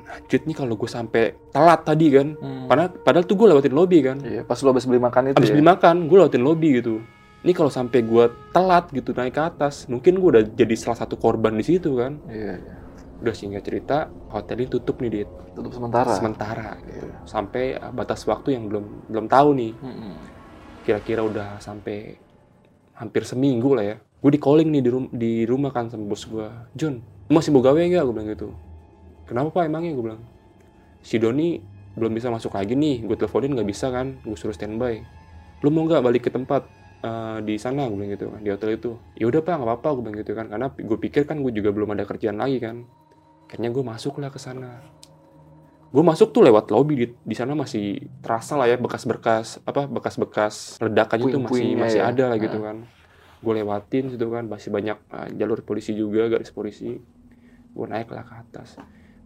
Anjir 0.08 0.40
nih 0.42 0.56
kalau 0.56 0.74
gue 0.74 0.88
sampai 0.88 1.24
telat 1.50 1.84
tadi 1.84 2.08
kan 2.10 2.28
Hmm. 2.34 2.66
padahal, 2.66 2.90
padahal 2.96 3.24
tuh 3.24 3.36
gue 3.36 3.48
lewatin 3.48 3.72
lobby 3.72 4.00
kan 4.00 4.18
Iya, 4.20 4.42
pas 4.42 4.56
lu 4.58 4.70
habis 4.70 4.84
beli 4.84 4.98
makan 4.98 5.22
itu 5.28 5.36
Abis 5.36 5.50
ya. 5.50 5.54
beli 5.54 5.66
makan, 5.66 5.96
gue 6.06 6.18
lewatin 6.18 6.42
lobby 6.42 6.70
gitu. 6.76 7.04
Ini 7.38 7.52
kalau 7.52 7.68
sampai 7.68 8.02
gue 8.02 8.26
telat 8.50 8.88
gitu 8.90 9.12
naik 9.12 9.32
ke 9.32 9.42
atas, 9.42 9.84
mungkin 9.86 10.18
gue 10.18 10.30
udah 10.30 10.44
jadi 10.50 10.74
salah 10.74 10.98
satu 10.98 11.16
korban 11.16 11.54
di 11.54 11.62
situ 11.62 11.94
kan. 11.94 12.18
Iya, 12.26 12.56
iya. 12.56 12.76
Udah 13.18 13.34
singkat 13.34 13.62
cerita, 13.62 13.98
hotel 14.28 14.58
ini 14.58 14.70
tutup 14.70 14.96
nih 14.98 15.12
dit, 15.12 15.30
Tutup 15.52 15.72
sementara. 15.72 16.12
sementara. 16.14 16.70
Iya. 16.82 17.24
Sampai 17.24 17.74
uh, 17.74 17.90
batas 17.90 18.24
waktu 18.24 18.54
yang 18.54 18.68
belum 18.68 18.86
belum 19.06 19.26
tahu 19.26 19.50
nih. 19.54 19.72
Hmm. 19.76 20.16
Kira-kira 20.82 21.22
udah 21.22 21.58
sampai 21.58 22.16
hampir 22.94 23.22
seminggu 23.22 23.74
lah 23.74 23.86
ya. 23.86 23.96
Gue 24.18 24.32
di 24.32 24.40
calling 24.40 24.70
nih 24.70 24.82
di, 24.82 24.90
rum- 24.90 25.12
di 25.12 25.32
rumah 25.44 25.70
kan 25.70 25.88
sama 25.88 26.06
bos 26.06 26.24
gue. 26.24 26.48
John, 26.74 27.00
masih 27.28 27.52
mau 27.52 27.60
gawe 27.60 27.78
nggak? 27.78 28.02
Gue 28.02 28.14
bilang 28.14 28.30
gitu. 28.30 28.48
Kenapa 29.28 29.52
pak 29.52 29.68
emangnya? 29.68 29.92
Gue 29.94 30.06
bilang. 30.08 30.24
si 31.00 31.16
Doni 31.18 31.62
belum 31.94 32.12
bisa 32.12 32.28
masuk 32.28 32.52
lagi 32.52 32.74
nih. 32.74 33.04
Gue 33.04 33.16
teleponin 33.16 33.54
nggak 33.54 33.68
bisa 33.68 33.88
kan? 33.90 34.20
Gue 34.22 34.36
suruh 34.36 34.52
standby. 34.52 35.04
Lu 35.62 35.70
mau 35.70 35.84
nggak 35.84 36.02
balik 36.02 36.24
ke 36.24 36.32
tempat 36.32 36.68
eh, 37.00 37.40
di 37.42 37.56
sana? 37.56 37.88
Gue 37.88 37.98
bilang 37.98 38.12
gitu 38.12 38.26
kan 38.28 38.40
di 38.40 38.50
hotel 38.50 38.76
itu. 38.76 38.92
Ya 39.16 39.26
udah 39.26 39.40
pak 39.40 39.54
nggak 39.56 39.68
apa-apa 39.68 39.88
gue 39.94 40.04
bilang 40.04 40.18
gitu 40.18 40.32
kan 40.32 40.46
karena 40.48 40.68
gue 40.70 40.98
pikir 41.00 41.24
kan 41.24 41.40
gue 41.40 41.52
juga 41.52 41.72
belum 41.72 41.92
ada 41.92 42.04
kerjaan 42.04 42.38
lagi 42.38 42.60
kan. 42.60 42.84
Akhirnya 43.48 43.70
gue 43.70 43.84
masuk 43.84 44.20
lah 44.20 44.28
ke 44.28 44.40
sana. 44.40 44.84
Gue 45.88 46.04
masuk 46.04 46.36
tuh 46.36 46.44
lewat 46.44 46.68
lobby. 46.70 46.94
Di 47.00 47.08
di 47.16 47.36
sana 47.36 47.56
masih 47.56 48.04
terasa 48.20 48.60
lah 48.60 48.68
ya 48.68 48.76
bekas-bekas 48.76 49.64
apa 49.64 49.88
bekas-bekas 49.88 50.78
ledakannya 50.80 51.32
tuh 51.32 51.42
masih 51.42 51.68
masih 51.76 52.00
ya. 52.04 52.12
ada 52.12 52.24
lah 52.36 52.38
gitu 52.38 52.60
Nah. 52.60 52.66
kan. 52.68 52.78
Gue 53.38 53.54
lewatin 53.56 54.12
situ 54.12 54.28
kan 54.28 54.44
masih 54.46 54.70
banyak 54.70 54.98
uh, 55.08 55.30
jalur 55.32 55.64
polisi 55.64 55.94
juga 55.94 56.28
garis 56.28 56.52
polisi. 56.52 57.00
Gue 57.72 57.86
naik 57.86 58.10
lah 58.10 58.26
ke 58.26 58.34
atas 58.36 58.76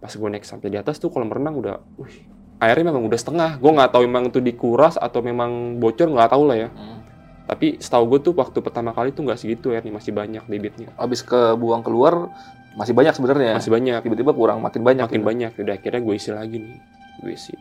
pas 0.02 0.10
gue 0.10 0.28
naik 0.28 0.44
sampai 0.44 0.68
di 0.68 0.78
atas 0.82 0.98
tuh 0.98 1.08
kolam 1.08 1.30
renang 1.30 1.56
udah 1.56 1.78
wih 1.96 2.26
airnya 2.58 2.90
memang 2.90 3.06
udah 3.06 3.16
setengah 3.16 3.52
gue 3.58 3.72
nggak 3.72 3.90
tahu 3.90 4.02
memang 4.04 4.24
itu 4.28 4.42
dikuras 4.42 4.98
atau 4.98 5.22
memang 5.22 5.78
bocor 5.78 6.10
nggak 6.10 6.30
tahu 6.30 6.44
lah 6.46 6.58
ya 6.58 6.70
tapi 7.46 7.78
setahu 7.78 8.16
gue 8.16 8.20
tuh 8.22 8.34
waktu 8.34 8.58
pertama 8.60 8.92
kali 8.92 9.12
tuh 9.12 9.28
nggak 9.28 9.38
segitu 9.38 9.74
ya 9.74 9.82
nih 9.82 9.92
masih 9.92 10.14
banyak 10.14 10.44
debitnya 10.46 10.90
Habis 10.96 11.22
kebuang 11.22 11.84
keluar 11.84 12.32
masih 12.72 12.96
banyak 12.96 13.12
sebenarnya. 13.12 13.60
masih 13.60 13.68
banyak 13.68 14.00
Tiba-tiba 14.00 14.32
kurang 14.32 14.64
makin 14.64 14.80
banyak. 14.88 15.04
makin 15.04 15.20
gitu. 15.20 15.28
banyak 15.28 15.52
udah 15.60 15.76
akhirnya 15.76 16.00
gue 16.00 16.16
isi 16.16 16.30
lagi 16.32 16.58
nih 16.64 16.76
gue 17.20 17.32
isi 17.36 17.54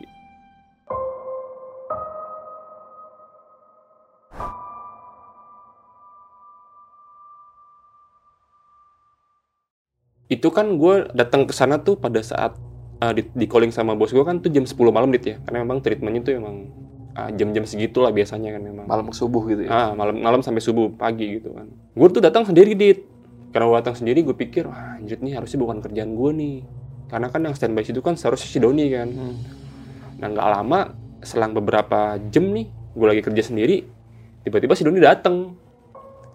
itu 10.31 10.47
kan 10.47 10.79
gue 10.79 11.11
datang 11.11 11.43
ke 11.43 11.51
sana 11.51 11.83
tuh 11.83 11.99
pada 11.99 12.23
saat 12.23 12.55
uh, 13.03 13.11
di, 13.11 13.27
di 13.35 13.45
calling 13.51 13.75
sama 13.75 13.99
bos 13.99 14.15
gue 14.15 14.23
kan 14.23 14.39
tuh 14.39 14.47
jam 14.47 14.63
10 14.63 14.79
malam 14.87 15.11
dit 15.11 15.19
ya. 15.19 15.35
Karena 15.43 15.67
memang 15.67 15.83
treatmentnya 15.83 16.21
tuh 16.23 16.33
emang 16.39 16.55
uh, 17.19 17.29
jam-jam 17.35 17.67
segitulah 17.67 18.15
biasanya 18.15 18.55
kan 18.55 18.63
memang. 18.63 18.85
Malam 18.87 19.11
ke 19.11 19.15
subuh 19.19 19.43
gitu 19.51 19.67
ya. 19.67 19.69
ah 19.69 19.89
malam 19.91 20.23
malam 20.23 20.39
sampai 20.39 20.63
subuh 20.63 20.87
pagi 20.95 21.41
gitu 21.41 21.51
kan. 21.51 21.67
Gue 21.67 22.07
tuh 22.07 22.23
datang 22.23 22.47
sendiri 22.47 22.71
dit. 22.71 23.03
Karena 23.51 23.67
gue 23.67 23.77
datang 23.83 23.97
sendiri 23.99 24.23
gue 24.23 24.31
pikir 24.31 24.63
wah 24.71 24.95
anjir 24.95 25.19
nih 25.19 25.35
harusnya 25.35 25.59
bukan 25.59 25.83
kerjaan 25.83 26.15
gue 26.15 26.31
nih. 26.31 26.55
Karena 27.11 27.27
kan 27.27 27.43
yang 27.43 27.51
standby 27.51 27.83
situ 27.83 27.99
kan 27.99 28.15
seharusnya 28.15 28.47
si 28.47 28.59
Doni 28.63 28.87
kan. 28.87 29.09
Hmm. 29.11 29.37
nah 30.21 30.29
nggak 30.29 30.49
lama 30.53 30.79
selang 31.25 31.49
beberapa 31.57 32.21
jam 32.29 32.53
nih 32.53 32.69
gue 32.69 33.07
lagi 33.09 33.25
kerja 33.25 33.41
sendiri 33.41 33.89
tiba-tiba 34.47 34.79
si 34.79 34.87
Doni 34.87 35.03
datang. 35.03 35.59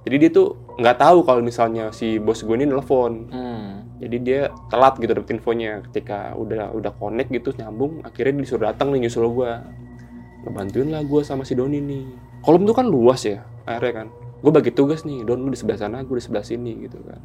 Jadi 0.04 0.16
dia 0.20 0.30
tuh 0.30 0.76
nggak 0.76 0.98
tahu 1.00 1.24
kalau 1.24 1.40
misalnya 1.40 1.90
si 1.96 2.20
bos 2.20 2.44
gue 2.44 2.54
ini 2.58 2.68
nelfon. 2.68 3.32
Hmm. 3.32 3.85
Jadi 3.96 4.16
dia 4.20 4.40
telat 4.68 5.00
gitu 5.00 5.12
dapet 5.16 5.40
infonya. 5.40 5.80
Ketika 5.88 6.36
udah 6.36 6.76
udah 6.76 6.92
connect 6.96 7.32
gitu 7.32 7.56
nyambung 7.56 8.04
akhirnya 8.04 8.44
disuruh 8.44 8.68
datang 8.68 8.92
nih 8.92 9.08
nyusul 9.08 9.28
gue 9.32 9.50
ngebantuin 10.44 10.88
lah 10.92 11.02
gue 11.02 11.20
sama 11.24 11.48
si 11.48 11.56
Doni 11.56 11.80
nih. 11.80 12.04
Kolom 12.44 12.68
tuh 12.68 12.76
kan 12.76 12.86
luas 12.86 13.24
ya 13.24 13.40
akhirnya 13.64 14.04
kan. 14.04 14.08
Gue 14.44 14.52
bagi 14.52 14.70
tugas 14.70 15.02
nih 15.08 15.24
Don 15.24 15.40
lu 15.42 15.48
di 15.48 15.58
sebelah 15.58 15.80
sana 15.80 16.04
gue 16.04 16.16
di 16.16 16.24
sebelah 16.24 16.44
sini 16.44 16.72
gitu 16.84 17.00
kan. 17.00 17.20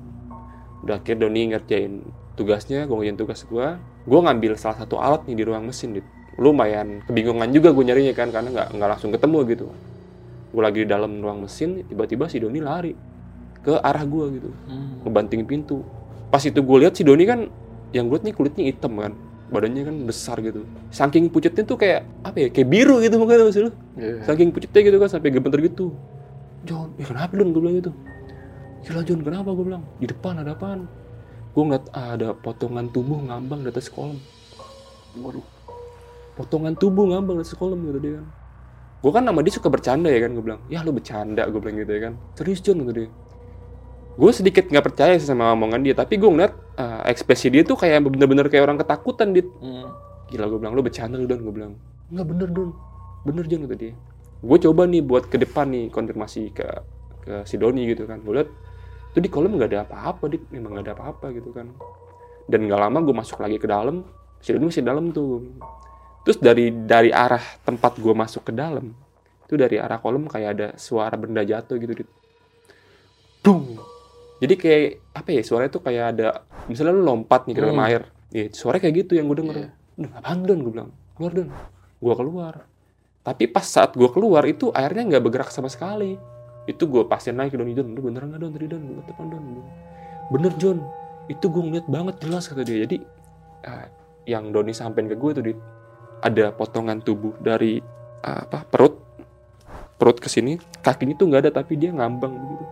Udah 0.87 0.95
akhir 1.03 1.19
Doni 1.19 1.51
ngerjain 1.51 2.01
tugasnya 2.39 2.87
gue 2.87 2.95
ngerjain 2.95 3.19
tugas 3.19 3.43
gue 3.43 3.67
gue 4.07 4.19
ngambil 4.23 4.55
salah 4.55 4.79
satu 4.79 4.97
alat 4.97 5.27
nih 5.27 5.35
di 5.35 5.43
ruang 5.43 5.67
mesin 5.67 5.91
dit. 5.91 6.07
Lumayan 6.39 7.03
kebingungan 7.03 7.51
juga 7.51 7.75
gue 7.75 7.83
nyarinya 7.83 8.15
kan 8.15 8.31
karena 8.31 8.49
nggak 8.49 8.67
nggak 8.79 8.89
langsung 8.95 9.11
ketemu 9.11 9.37
gitu. 9.51 9.65
Gue 10.55 10.63
lagi 10.63 10.87
di 10.87 10.89
dalam 10.89 11.19
ruang 11.19 11.43
mesin 11.43 11.83
tiba-tiba 11.83 12.31
si 12.31 12.39
Doni 12.39 12.63
lari 12.63 12.95
ke 13.61 13.75
arah 13.77 14.07
gue 14.07 14.25
gitu. 14.39 14.49
Hmm. 14.71 15.03
ngebanting 15.03 15.43
pintu. 15.43 15.83
Pas 16.31 16.39
itu 16.47 16.55
gue 16.63 16.77
lihat 16.79 16.95
si 16.95 17.03
Doni 17.03 17.27
kan 17.27 17.51
yang 17.91 18.07
gue 18.07 18.15
liat 18.15 18.23
nih 18.23 18.33
kulitnya 18.33 18.63
hitam 18.71 18.95
kan. 18.95 19.11
Badannya 19.51 19.83
kan 19.83 19.95
besar 20.07 20.39
gitu. 20.39 20.63
Saking 20.95 21.27
pucetnya 21.27 21.67
tuh 21.67 21.75
kayak 21.75 22.07
apa 22.23 22.39
ya? 22.39 22.47
Kayak 22.47 22.67
biru 22.71 23.03
gitu 23.03 23.19
mukanya 23.19 23.51
maksud 23.51 23.61
lu. 23.67 23.71
Iya. 23.99 24.23
Saking 24.23 24.55
pucetnya 24.55 24.79
gitu 24.87 24.97
kan 25.03 25.09
sampai 25.11 25.27
gemeter 25.35 25.59
gitu. 25.59 25.91
John, 26.63 26.95
ya 26.95 27.05
kenapa 27.11 27.35
Don? 27.35 27.51
Gue 27.51 27.61
bilang 27.67 27.75
gitu. 27.83 27.91
Gila 28.87 29.01
John, 29.03 29.19
kenapa 29.27 29.51
gue 29.51 29.65
bilang? 29.67 29.83
Di 29.99 30.07
depan 30.07 30.39
ada 30.39 30.55
apaan? 30.55 30.87
Gue 31.51 31.63
ngeliat 31.67 31.85
ah, 31.91 32.15
ada 32.15 32.31
potongan 32.31 32.87
tubuh 32.95 33.19
ngambang 33.27 33.67
di 33.67 33.69
atas 33.75 33.91
kolam. 33.91 34.15
Waduh. 35.19 35.43
Potongan 36.39 36.79
tubuh 36.79 37.11
ngambang 37.11 37.43
di 37.43 37.43
atas 37.43 37.59
kolam 37.59 37.83
gitu 37.91 37.99
dia 37.99 38.13
kan. 38.23 38.25
Gue 39.03 39.11
kan 39.11 39.23
sama 39.27 39.39
dia 39.43 39.51
suka 39.51 39.67
bercanda 39.67 40.07
ya 40.07 40.23
kan. 40.23 40.31
Gue 40.31 40.43
bilang, 40.47 40.63
ya 40.71 40.79
lu 40.79 40.95
bercanda 40.95 41.43
gue 41.43 41.59
bilang 41.59 41.75
gitu 41.75 41.91
ya 41.91 42.01
kan. 42.07 42.13
Serius 42.39 42.63
John 42.63 42.87
gitu 42.87 43.03
dia 43.03 43.11
gue 44.15 44.31
sedikit 44.35 44.67
nggak 44.67 44.85
percaya 44.91 45.15
sih 45.15 45.27
sama 45.27 45.55
omongan 45.55 45.81
dia 45.83 45.95
tapi 45.95 46.19
gue 46.19 46.27
ngeliat 46.27 46.53
uh, 46.75 47.01
ekspresi 47.07 47.47
dia 47.47 47.63
tuh 47.63 47.79
kayak 47.79 48.03
bener-bener 48.03 48.47
kayak 48.51 48.67
orang 48.67 48.79
ketakutan 48.79 49.31
dit. 49.31 49.47
Hmm. 49.59 49.87
gila 50.31 50.47
gue 50.47 50.59
bilang 50.63 50.73
lu 50.75 50.83
bercanda 50.83 51.19
lu 51.19 51.27
don 51.27 51.43
gue 51.43 51.53
bilang. 51.53 51.73
Nggak 52.11 52.27
bener 52.27 52.49
don. 52.51 52.69
Bener 53.27 53.43
Jon 53.45 53.67
kata 53.67 53.75
dia. 53.75 53.93
Gue 54.41 54.57
coba 54.57 54.87
nih 54.87 55.01
buat 55.03 55.27
ke 55.27 55.37
depan 55.37 55.69
nih 55.69 55.85
konfirmasi 55.91 56.55
ke 56.55 56.67
ke 57.21 57.33
si 57.45 57.59
Doni 57.59 57.85
gitu 57.87 58.07
kan. 58.07 58.23
Gue 58.23 58.41
liat 58.41 58.49
itu 59.11 59.19
di 59.19 59.29
kolam 59.29 59.59
nggak 59.59 59.69
ada 59.75 59.79
apa-apa 59.83 60.31
dit. 60.31 60.43
Memang 60.49 60.79
nggak 60.79 60.85
ada 60.87 60.93
apa-apa 60.95 61.35
gitu 61.35 61.51
kan. 61.51 61.67
Dan 62.47 62.67
nggak 62.67 62.79
lama 62.79 62.97
gue 63.03 63.15
masuk 63.15 63.43
lagi 63.43 63.59
ke 63.59 63.67
dalam 63.67 64.07
si 64.39 64.55
Doni 64.55 64.71
masih 64.71 64.83
dalam 64.87 65.11
tuh. 65.11 65.45
Terus 66.23 66.37
dari 66.39 66.71
dari 66.71 67.11
arah 67.11 67.43
tempat 67.61 67.99
gue 67.99 68.13
masuk 68.15 68.47
ke 68.47 68.53
dalam 68.55 68.91
itu 69.51 69.59
dari 69.59 69.75
arah 69.75 69.99
kolam 69.99 70.31
kayak 70.31 70.49
ada 70.55 70.67
suara 70.79 71.19
benda 71.19 71.43
jatuh 71.43 71.75
gitu 71.75 71.91
dit. 71.91 72.09
Dung. 73.43 73.75
Jadi 74.41 74.53
kayak 74.57 74.83
apa 75.13 75.29
ya 75.31 75.41
suaranya 75.45 75.71
tuh 75.71 75.83
kayak 75.85 76.05
ada 76.17 76.27
misalnya 76.65 76.97
lu 76.97 77.05
lompat 77.05 77.45
nih 77.45 77.53
ke 77.53 77.61
dalam 77.61 77.77
Hmm. 77.77 77.87
air 77.87 78.01
ya 78.33 78.49
suara 78.49 78.81
kayak 78.81 79.05
gitu 79.05 79.15
yang 79.15 79.29
gue 79.29 79.37
denger 79.45 79.55
Iya. 79.55 79.69
Duh, 80.01 80.11
apaan 80.17 80.39
Don? 80.41 80.59
Gue 80.65 80.71
bilang, 80.73 80.89
keluar 81.13 81.31
Don. 81.35 81.49
Gue 82.01 82.13
keluar. 82.15 82.53
Tapi 83.21 83.43
pas 83.45 83.61
saat 83.61 83.93
gue 83.93 84.09
keluar 84.09 84.41
itu 84.47 84.73
airnya 84.73 85.03
nggak 85.05 85.21
bergerak 85.21 85.49
sama 85.53 85.69
sekali. 85.69 86.17
Itu 86.65 86.89
gue 86.89 87.05
pastiin 87.05 87.37
lagi 87.37 87.53
ke 87.53 87.59
Doni 87.59 87.75
Don. 87.75 87.91
Lu 87.91 88.01
beneran 88.01 88.33
nggak 88.33 88.41
Don 88.41 88.51
tadi 88.55 88.65
Don? 88.65 88.81
Gue 88.81 89.03
telepon 89.05 89.27
Don. 89.29 89.43
Bener 90.31 90.53
John. 90.57 90.79
Itu 91.27 91.51
gue 91.51 91.61
ngeliat 91.61 91.85
banget 91.85 92.15
jelas 92.23 92.49
kata 92.49 92.63
dia. 92.63 92.87
Jadi 92.87 92.97
eh, 93.61 93.85
yang 94.25 94.49
Doni 94.49 94.71
sampein 94.73 95.05
ke 95.05 95.13
gue 95.13 95.31
tuh 95.37 95.43
di 95.43 95.53
ada 96.23 96.49
potongan 96.49 97.03
tubuh 97.03 97.35
dari 97.37 97.77
eh, 98.23 98.41
apa 98.47 98.65
perut 98.65 98.95
perut 99.99 100.17
ke 100.17 100.25
sini 100.25 100.57
kakinya 100.81 101.13
tuh 101.13 101.29
nggak 101.29 101.41
ada 101.45 101.51
tapi 101.61 101.77
dia 101.77 101.93
ngambang 101.93 102.33
begitu 102.33 102.65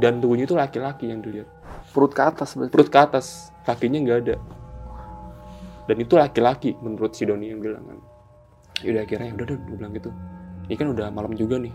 dan 0.00 0.18
tubuhnya 0.24 0.48
itu 0.48 0.56
laki-laki 0.56 1.12
yang 1.12 1.20
dilihat. 1.20 1.46
Perut 1.92 2.16
ke 2.16 2.22
atas 2.24 2.56
berarti. 2.56 2.72
perut 2.72 2.88
ke 2.88 2.98
atas 2.98 3.52
kakinya 3.68 4.00
nggak 4.00 4.18
ada. 4.24 4.36
Dan 5.84 5.96
itu 6.00 6.14
laki-laki 6.16 6.78
menurut 6.80 7.12
si 7.12 7.26
Doni 7.26 7.50
yang 7.50 7.60
bilang 7.60 7.84
kan. 7.84 7.98
Yaudah 8.80 9.02
akhirnya 9.04 9.36
udah 9.36 9.46
dong 9.46 9.60
gue 9.68 9.76
bilang 9.76 9.92
gitu. 9.92 10.10
Ini 10.70 10.74
kan 10.78 10.86
udah 10.94 11.06
malam 11.10 11.34
juga 11.34 11.58
nih. 11.58 11.74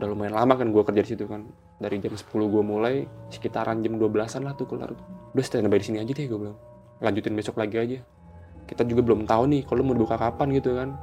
Udah 0.00 0.06
lumayan 0.08 0.34
lama 0.38 0.54
kan 0.56 0.70
gue 0.70 0.82
kerja 0.86 1.02
di 1.04 1.10
situ 1.12 1.24
kan. 1.28 1.44
Dari 1.76 1.98
jam 1.98 2.14
10 2.14 2.24
gue 2.30 2.62
mulai 2.62 3.04
sekitaran 3.28 3.82
jam 3.84 3.98
12an 3.98 4.40
lah 4.46 4.54
tuh 4.56 4.70
kelar. 4.70 4.94
Udah 5.34 5.44
standby 5.44 5.76
di 5.76 5.86
sini 5.90 5.98
aja 6.00 6.12
deh 6.14 6.24
gue 6.24 6.38
bilang. 6.38 6.56
Lanjutin 7.02 7.34
besok 7.34 7.58
lagi 7.58 7.76
aja. 7.76 7.98
Kita 8.64 8.86
juga 8.86 9.02
belum 9.02 9.26
tahu 9.26 9.50
nih 9.50 9.62
kalau 9.66 9.82
mau 9.82 9.98
buka 9.98 10.14
kapan 10.14 10.54
gitu 10.54 10.78
kan. 10.78 10.94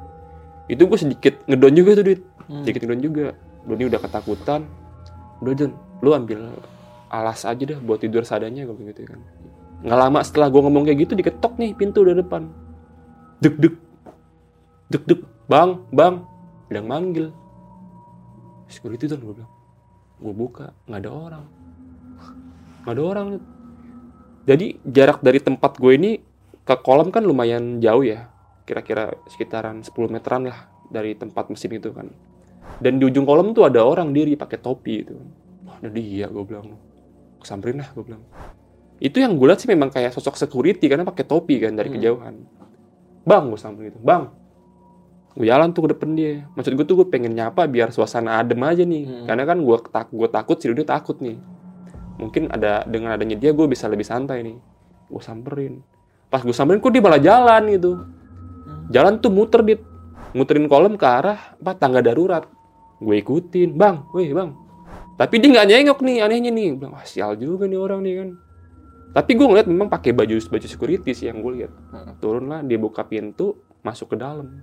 Itu 0.71 0.87
gue 0.87 0.97
sedikit 0.97 1.43
ngedon 1.45 1.73
juga 1.75 1.91
tuh 1.99 2.05
duit 2.07 2.21
Hmm. 2.47 2.63
sedikit 2.63 2.87
ngedon 2.87 3.01
juga. 3.03 3.25
Doni 3.67 3.83
udah 3.91 3.99
ketakutan. 3.99 4.63
Udah 5.43 5.53
lu 6.01 6.13
ambil 6.13 6.53
alas 7.07 7.47
aja 7.47 7.63
deh 7.63 7.79
buat 7.79 8.03
tidur 8.03 8.23
seadanya 8.27 8.67
gue 8.67 8.75
gitu 8.93 9.07
kan. 9.07 9.19
Nggak 9.81 9.99
lama 9.99 10.19
setelah 10.21 10.47
gue 10.51 10.61
ngomong 10.61 10.83
kayak 10.85 10.99
gitu 11.07 11.13
diketok 11.15 11.53
nih 11.57 11.71
pintu 11.73 12.03
dari 12.03 12.19
depan. 12.19 12.49
Deg 13.41 13.55
deg. 13.57 13.75
Deg 14.91 15.03
deg. 15.07 15.21
Bang 15.47 15.87
bang. 15.89 16.21
Bilang 16.67 16.87
manggil. 16.87 17.27
Security 18.67 19.07
tuh 19.07 19.17
gue 19.17 19.33
bilang 19.41 19.51
gue 20.17 20.33
buka 20.33 20.73
nggak 20.89 21.01
ada 21.01 21.11
orang. 21.11 21.45
Nggak 22.83 22.93
ada 22.93 23.03
orang. 23.03 23.27
Jadi 24.47 24.67
jarak 24.87 25.19
dari 25.19 25.39
tempat 25.43 25.75
gue 25.75 25.93
ini 25.95 26.11
ke 26.63 26.75
kolam 26.83 27.11
kan 27.11 27.23
lumayan 27.23 27.79
jauh 27.79 28.03
ya. 28.03 28.27
Kira-kira 28.67 29.15
sekitaran 29.31 29.79
10 29.79 29.95
meteran 30.11 30.51
lah 30.51 30.67
dari 30.91 31.15
tempat 31.15 31.47
mesin 31.47 31.79
itu 31.79 31.95
kan. 31.95 32.11
Dan 32.83 32.99
di 32.99 33.07
ujung 33.07 33.23
kolam 33.23 33.55
tuh 33.55 33.63
ada 33.63 33.79
orang 33.79 34.11
diri 34.11 34.35
pakai 34.35 34.59
topi 34.59 34.95
itu 35.07 35.15
wah 35.15 35.46
ada 35.81 35.89
dia 35.93 36.25
gue 36.27 36.43
bilang. 36.43 36.77
Kesamperin 37.41 37.81
lah 37.81 37.89
gue 37.93 38.03
bilang. 38.03 38.23
Itu 38.97 39.21
yang 39.21 39.37
gue 39.37 39.45
lihat 39.45 39.61
sih 39.61 39.69
memang 39.69 39.93
kayak 39.93 40.09
sosok 40.09 40.33
security 40.35 40.89
karena 40.89 41.05
pakai 41.05 41.21
topi 41.21 41.61
kan 41.61 41.77
dari 41.77 41.93
Hmm. 41.93 41.97
kejauhan. 42.01 42.35
Bang 43.27 43.51
gue 43.53 43.59
samperin 43.59 43.91
gitu 43.91 43.99
bang 44.01 44.31
gue 45.37 45.45
jalan 45.45 45.69
tuh 45.69 45.85
ke 45.85 45.89
depan 45.93 46.17
dia. 46.17 46.49
Maksud 46.57 46.73
gue 46.73 46.85
tuh 46.89 46.95
gue 46.97 47.07
pengen 47.13 47.37
nyapa 47.37 47.69
biar 47.69 47.93
suasana 47.93 48.41
adem 48.41 48.57
aja 48.65 48.81
nih. 48.81 49.05
Hmm. 49.05 49.25
karena 49.29 49.43
kan 49.45 49.61
gue 49.61 49.77
tak 49.93 50.09
gue 50.09 50.27
takut 50.33 50.57
si 50.57 50.65
dia 50.73 50.81
takut 50.81 51.21
nih. 51.21 51.37
Mungkin 52.17 52.49
ada 52.49 52.81
dengan 52.89 53.13
adanya 53.13 53.37
dia 53.37 53.53
gue 53.53 53.69
bisa 53.69 53.85
lebih 53.85 54.01
santai 54.01 54.41
nih. 54.41 54.57
Gue 55.13 55.21
samperin. 55.21 55.85
Pas 56.33 56.41
gue 56.41 56.55
samperin 56.57 56.81
kok 56.81 56.89
dia 56.89 57.05
malah 57.05 57.21
jalan 57.21 57.69
gitu. 57.69 57.91
Jalan 58.89 59.21
tuh 59.21 59.29
muter 59.29 59.61
dit. 59.61 59.81
Muterin 60.33 60.65
kolam 60.65 60.97
ke 60.97 61.05
arah 61.05 61.53
apa 61.61 61.77
tangga 61.77 62.01
darurat. 62.01 62.49
Gue 62.97 63.21
ikutin. 63.21 63.77
Bang 63.77 64.09
weh 64.17 64.33
bang 64.33 64.57
tapi 65.17 65.41
dia 65.41 65.49
nggak 65.49 65.67
nyengok 65.67 65.99
nih 66.05 66.15
anehnya 66.21 66.51
nih 66.53 66.77
bilang 66.77 66.93
wah 66.93 67.03
sial 67.03 67.33
juga 67.35 67.65
nih 67.65 67.79
orang 67.81 68.01
nih 68.05 68.15
kan 68.21 68.29
Tapi 69.07 69.33
gue 69.33 69.47
ngeliat 69.49 69.65
memang 69.65 69.89
pakai 69.89 70.13
baju 70.13 70.37
baju 70.37 70.67
security 70.69 71.09
sih 71.15 71.25
yang 71.25 71.41
gue 71.41 71.63
lihat. 71.63 71.73
Heeh. 71.73 72.13
Turun 72.21 72.53
lah, 72.53 72.61
dia 72.61 72.77
buka 72.77 73.01
pintu, 73.01 73.57
masuk 73.81 74.13
ke 74.13 74.17
dalam. 74.19 74.61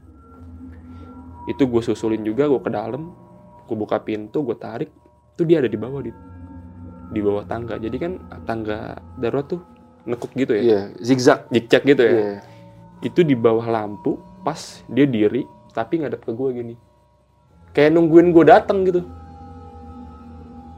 Itu 1.50 1.66
gue 1.66 1.82
susulin 1.82 2.23
juga, 2.23 2.46
gue 2.46 2.62
ke 2.62 2.70
dalam, 2.70 3.11
gue 3.66 3.75
buka 3.75 3.99
pintu, 3.99 4.46
gue 4.46 4.54
tarik, 4.54 4.94
tuh 5.34 5.42
dia 5.42 5.58
ada 5.58 5.66
di 5.66 5.75
bawah 5.75 6.06
di 6.06 6.12
di 7.11 7.18
bawah 7.18 7.42
tangga. 7.50 7.82
Jadi 7.82 7.96
kan 7.99 8.12
tangga 8.46 8.94
darurat 9.18 9.49
tuh 9.49 9.61
nekuk 10.06 10.30
gitu 10.38 10.54
ya, 10.54 10.62
Iya, 10.62 10.80
zigzag. 11.02 11.50
zigzag 11.50 11.82
gitu 11.82 12.02
ya. 12.06 12.12
Iya. 12.14 12.34
Itu 13.02 13.26
di 13.26 13.34
bawah 13.34 13.66
lampu, 13.66 14.23
pas 14.46 14.87
dia 14.87 15.08
diri, 15.08 15.42
tapi 15.75 15.99
ngadep 15.99 16.23
ke 16.23 16.30
gue 16.30 16.49
gini. 16.54 16.75
Kayak 17.75 17.90
nungguin 17.99 18.30
gue 18.30 18.44
datang 18.46 18.87
gitu. 18.87 19.02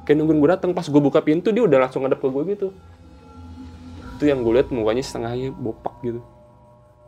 Kayak 0.06 0.16
nungguin 0.22 0.38
gue 0.38 0.50
datang 0.54 0.70
pas 0.70 0.86
gue 0.86 1.02
buka 1.02 1.20
pintu 1.20 1.50
dia 1.50 1.66
udah 1.66 1.82
langsung 1.82 2.06
ngadep 2.06 2.22
ke 2.22 2.28
gue 2.30 2.42
gitu. 2.54 2.68
Itu 4.16 4.24
yang 4.30 4.46
gue 4.46 4.52
lihat 4.54 4.70
mukanya 4.70 5.02
setengahnya 5.02 5.50
bopak 5.52 5.98
gitu. 6.06 6.22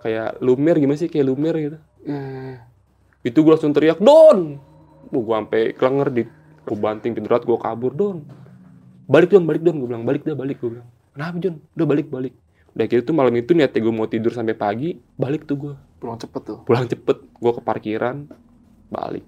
Kayak 0.03 0.43
lumer 0.43 0.77
gimana 0.77 0.99
sih 0.99 1.07
kayak 1.07 1.27
lumer 1.31 1.55
gitu. 1.57 1.79
Iya. 2.05 2.67
Itu 3.23 3.47
gue 3.47 3.53
langsung 3.55 3.71
teriak, 3.71 4.03
"Don!" 4.03 4.59
Gue 5.09 5.23
sampai 5.23 5.73
kelenger 5.79 6.09
di 6.11 6.23
gue 6.69 6.77
banting 6.77 7.15
pintu 7.15 7.31
darurat, 7.31 7.47
gue 7.47 7.59
kabur, 7.59 7.93
"Don!" 7.95 8.27
Balik 9.09 9.33
dong, 9.33 9.49
balik 9.49 9.65
dong, 9.65 9.81
gue 9.81 9.89
bilang, 9.89 10.05
balik 10.05 10.21
dah, 10.21 10.37
balik, 10.37 10.61
gue 10.61 10.69
bilang. 10.69 10.89
Kenapa, 11.17 11.41
Jon? 11.41 11.57
Udah 11.73 11.87
balik, 11.89 12.13
balik. 12.13 12.37
Udah 12.77 12.85
gitu 12.85 13.03
tuh 13.09 13.17
malam 13.17 13.33
itu 13.41 13.57
niatnya 13.57 13.81
gue 13.81 13.95
mau 13.95 14.05
tidur 14.05 14.37
sampai 14.37 14.53
pagi, 14.53 15.01
balik 15.17 15.49
tuh 15.49 15.57
gue 15.57 15.75
Pulang 15.99 16.15
cepet 16.15 16.43
tuh. 16.47 16.59
pulang 16.63 16.87
cepet 16.87 17.17
gue 17.27 17.53
ke 17.59 17.63
parkiran 17.63 18.17
balik 18.89 19.27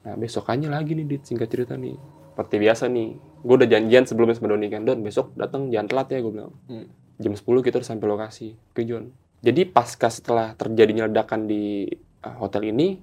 nah 0.00 0.14
besokannya 0.16 0.68
lagi 0.68 0.96
nih 0.96 1.06
dit 1.06 1.22
singkat 1.22 1.48
cerita 1.48 1.76
nih 1.76 1.96
seperti 2.32 2.56
biasa 2.56 2.88
nih 2.88 3.08
gue 3.40 3.54
udah 3.56 3.68
janjian 3.68 4.04
sebelumnya 4.04 4.36
sama 4.36 4.52
Doni 4.52 4.68
kan 4.68 4.84
Don 4.84 5.00
besok 5.00 5.36
datang 5.36 5.68
jangan 5.68 5.88
telat 5.88 6.08
ya 6.08 6.18
gue 6.20 6.32
bilang 6.32 6.52
Hmm. 6.66 6.88
jam 7.16 7.32
10 7.32 7.44
kita 7.60 7.78
harus 7.78 7.88
sampai 7.88 8.06
lokasi 8.08 8.56
ke 8.72 8.84
John 8.84 9.12
jadi 9.40 9.68
pasca 9.68 10.08
setelah 10.08 10.52
terjadinya 10.52 11.04
ledakan 11.04 11.44
di 11.44 11.84
uh, 12.24 12.36
hotel 12.40 12.68
ini 12.68 13.00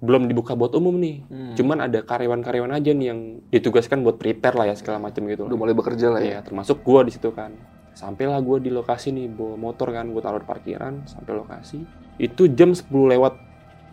belum 0.00 0.26
dibuka 0.26 0.56
buat 0.56 0.72
umum 0.72 0.96
nih 0.96 1.16
Hmm. 1.28 1.54
Cuman 1.54 1.78
ada 1.84 2.00
karyawan-karyawan 2.00 2.72
aja 2.72 2.90
nih 2.90 3.06
yang 3.12 3.20
ditugaskan 3.52 4.00
buat 4.00 4.16
prepare 4.16 4.56
lah 4.56 4.66
ya 4.70 4.74
segala 4.74 4.96
macam 4.96 5.28
gitu. 5.28 5.44
Udah 5.44 5.58
mulai 5.58 5.74
bekerja 5.76 6.08
lah 6.08 6.24
ya. 6.24 6.38
Iya, 6.38 6.38
termasuk 6.40 6.80
gua 6.80 7.04
di 7.04 7.12
situ 7.12 7.28
kan. 7.34 7.52
Sampailah 7.92 8.40
gua 8.40 8.56
di 8.56 8.72
lokasi 8.72 9.12
nih 9.12 9.28
bawa 9.28 9.60
motor 9.60 9.92
kan, 9.92 10.08
gua 10.08 10.22
taruh 10.24 10.40
di 10.40 10.48
parkiran 10.48 11.04
sampai 11.04 11.36
lokasi. 11.36 11.84
Itu 12.16 12.48
jam 12.48 12.72
10 12.72 12.88
lewat 12.88 13.34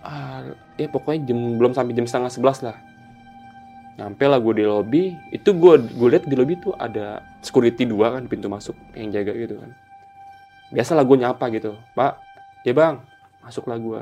ah, 0.07 0.41
ya 0.79 0.87
pokoknya 0.87 1.27
jam 1.27 1.59
belum 1.59 1.75
sampai 1.75 1.91
jam 1.91 2.07
setengah 2.07 2.31
11 2.31 2.67
lah. 2.71 2.77
Nyampe 3.97 4.23
lah 4.29 4.39
gue 4.39 4.53
di 4.61 4.65
lobby, 4.65 5.03
itu 5.33 5.49
gue 5.51 5.73
gue 5.81 6.07
lihat 6.07 6.25
di 6.29 6.35
lobby 6.37 6.55
tuh 6.61 6.71
ada 6.77 7.19
security 7.41 7.83
dua 7.83 8.13
kan 8.13 8.29
pintu 8.29 8.45
masuk 8.47 8.77
yang 8.93 9.09
jaga 9.09 9.33
gitu 9.33 9.57
kan. 9.57 9.73
Biasalah 10.69 11.01
gue 11.01 11.17
nyapa 11.17 11.45
gitu, 11.49 11.73
Pak, 11.97 12.13
ya 12.61 12.77
bang, 12.77 13.01
masuklah 13.41 13.81
gue. 13.81 14.01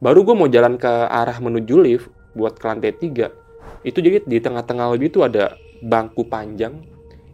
Baru 0.00 0.24
gue 0.24 0.32
mau 0.32 0.48
jalan 0.48 0.80
ke 0.80 0.88
arah 0.88 1.36
menuju 1.36 1.74
lift 1.84 2.08
buat 2.32 2.56
ke 2.56 2.64
lantai 2.64 2.96
3. 2.96 3.84
Itu 3.84 4.00
jadi 4.00 4.24
di 4.24 4.38
tengah-tengah 4.40 4.88
lobby 4.88 5.12
itu 5.12 5.20
ada 5.20 5.52
bangku 5.84 6.24
panjang 6.24 6.80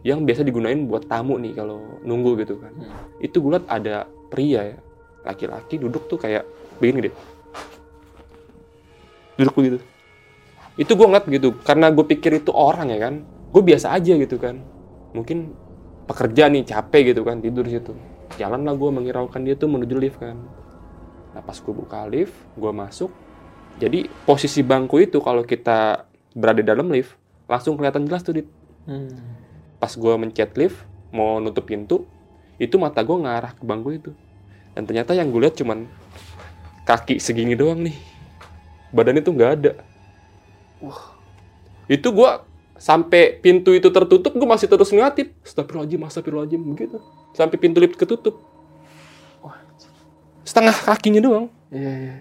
yang 0.03 0.27
biasa 0.27 0.43
digunain 0.43 0.87
buat 0.87 1.07
tamu 1.07 1.39
nih 1.39 1.55
kalau 1.55 2.03
nunggu 2.03 2.35
gitu 2.43 2.59
kan. 2.59 2.75
Hmm. 2.75 3.23
Itu 3.23 3.39
gue 3.39 3.55
liat 3.55 3.65
ada 3.71 4.03
pria 4.27 4.75
ya, 4.75 4.77
laki-laki 5.23 5.79
duduk 5.79 6.11
tuh 6.11 6.19
kayak 6.19 6.43
begini 6.83 7.07
deh. 7.07 7.15
Duduk 9.37 9.53
begitu. 9.55 9.77
Itu 10.77 10.93
gue 10.93 11.07
ngeliat 11.09 11.25
gitu, 11.25 11.57
karena 11.65 11.89
gue 11.89 12.05
pikir 12.05 12.37
itu 12.37 12.53
orang 12.53 12.93
ya 12.93 12.99
kan. 13.09 13.25
Gue 13.49 13.63
biasa 13.65 13.93
aja 13.93 14.13
gitu 14.13 14.37
kan. 14.37 14.61
Mungkin 15.13 15.53
pekerja 16.05 16.49
nih 16.49 16.65
capek 16.65 17.13
gitu 17.13 17.21
kan 17.25 17.41
tidur 17.41 17.65
situ. 17.65 17.93
Jalan 18.37 18.67
lah 18.67 18.75
gue 18.75 18.89
menghiraukan 18.91 19.41
dia 19.41 19.57
tuh 19.57 19.71
menuju 19.71 19.95
lift 19.97 20.17
kan. 20.21 20.37
Nah 21.33 21.41
pas 21.41 21.57
gue 21.57 21.73
buka 21.73 22.05
lift, 22.09 22.33
gue 22.57 22.71
masuk. 22.73 23.09
Jadi 23.77 24.09
posisi 24.25 24.65
bangku 24.65 25.01
itu 25.01 25.21
kalau 25.21 25.45
kita 25.45 26.09
berada 26.33 26.61
dalam 26.65 26.89
lift, 26.89 27.13
langsung 27.45 27.77
kelihatan 27.77 28.09
jelas 28.09 28.25
tuh 28.25 28.41
Dit. 28.41 28.47
Hmm. 28.89 29.37
Pas 29.77 29.93
gue 29.93 30.13
mencet 30.17 30.53
lift, 30.57 30.81
mau 31.13 31.37
nutup 31.37 31.65
pintu, 31.65 32.05
itu 32.57 32.77
mata 32.81 33.05
gue 33.05 33.17
ngarah 33.17 33.53
ke 33.53 33.61
bangku 33.61 33.89
itu. 33.93 34.11
Dan 34.73 34.85
ternyata 34.85 35.13
yang 35.13 35.29
gue 35.29 35.41
lihat 35.45 35.57
cuman 35.57 35.85
kaki 36.85 37.21
segini 37.21 37.53
doang 37.53 37.85
nih. 37.85 38.16
Badannya 38.91 39.21
tuh 39.23 39.33
nggak 39.35 39.51
ada. 39.61 39.71
Wah. 40.83 41.17
Itu 41.87 42.11
gue 42.11 42.29
sampai 42.77 43.41
pintu 43.41 43.73
itu 43.73 43.89
tertutup, 43.89 44.31
gue 44.35 44.47
masih 44.47 44.69
terus 44.69 44.93
ngeliatin. 44.93 45.33
Astagfirullahaladzim, 45.41 46.01
astagfirullahaladzim, 46.05 46.61
begitu. 46.75 46.97
Sampai 47.33 47.57
pintu 47.57 47.81
lift 47.81 47.97
ketutup. 47.97 48.39
Wah. 49.41 49.57
Setengah 50.45 50.75
kakinya 50.75 51.19
doang. 51.23 51.45
Iya, 51.73 51.93
iya. 51.95 52.15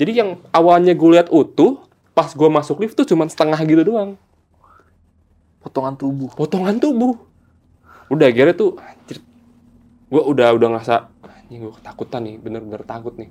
Jadi 0.00 0.12
yang 0.16 0.40
awalnya 0.50 0.96
gue 0.96 1.10
lihat 1.12 1.28
utuh, 1.28 1.84
pas 2.16 2.32
gue 2.32 2.48
masuk 2.48 2.80
lift 2.80 2.96
tuh 2.96 3.04
cuman 3.04 3.28
setengah 3.28 3.60
gitu 3.68 3.84
doang. 3.84 4.16
Potongan 5.60 5.94
tubuh. 5.96 6.32
Potongan 6.32 6.80
tubuh. 6.80 7.20
Udah 8.08 8.26
akhirnya 8.32 8.56
tuh, 8.56 8.80
anjir. 8.80 9.20
Gue 10.10 10.22
udah 10.24 10.50
udah 10.56 10.68
ngerasa, 10.74 11.12
ini 11.52 11.62
gue 11.62 11.72
ketakutan 11.76 12.26
nih, 12.26 12.36
bener-bener 12.40 12.82
takut 12.82 13.14
nih. 13.14 13.30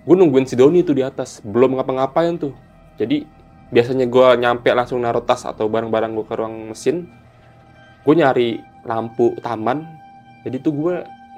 Gue 0.00 0.16
nungguin 0.16 0.48
si 0.48 0.56
Doni 0.56 0.80
tuh 0.80 0.96
di 0.96 1.04
atas, 1.04 1.44
belum 1.44 1.76
ngapa-ngapain 1.76 2.40
tuh. 2.40 2.56
Jadi 2.96 3.24
biasanya 3.68 4.08
gue 4.08 4.26
nyampe 4.40 4.72
langsung 4.72 5.04
naruh 5.04 5.20
tas 5.20 5.44
atau 5.44 5.68
barang-barang 5.68 6.16
gue 6.16 6.24
ke 6.24 6.34
ruang 6.36 6.72
mesin. 6.72 7.04
Gue 8.00 8.14
nyari 8.16 8.64
lampu 8.88 9.36
taman. 9.44 9.84
Jadi 10.40 10.56
tuh 10.64 10.72
gue 10.72 10.94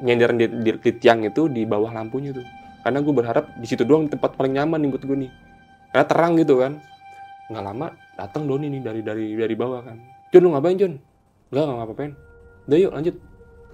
nyenderan 0.07 0.39
di, 0.39 0.47
di, 0.47 0.71
di 0.79 0.91
tiang 0.95 1.27
itu 1.27 1.51
di 1.51 1.67
bawah 1.67 1.91
lampunya 1.91 2.31
tuh. 2.31 2.47
Karena 2.87 3.03
gue 3.03 3.15
berharap 3.15 3.51
di 3.59 3.67
situ 3.67 3.83
doang 3.83 4.07
tempat 4.07 4.39
paling 4.39 4.55
nyaman 4.55 4.79
nih 4.79 4.91
buat 4.95 5.03
gue 5.07 5.19
nih. 5.27 5.31
Karena 5.91 6.07
terang 6.07 6.33
gitu 6.39 6.63
kan. 6.63 6.79
Nggak 7.51 7.65
lama 7.67 7.87
datang 8.15 8.47
Doni 8.47 8.71
nih 8.71 8.83
dari 8.83 9.01
dari 9.03 9.27
dari 9.35 9.55
bawah 9.59 9.83
kan. 9.83 9.99
Jon 10.31 10.43
lu 10.47 10.55
ngapain 10.55 10.79
Jon? 10.79 10.95
Enggak 11.51 11.63
nggak 11.67 11.79
ngapain. 11.83 12.13
Udah 12.71 12.79
yuk 12.79 12.93
lanjut. 12.95 13.17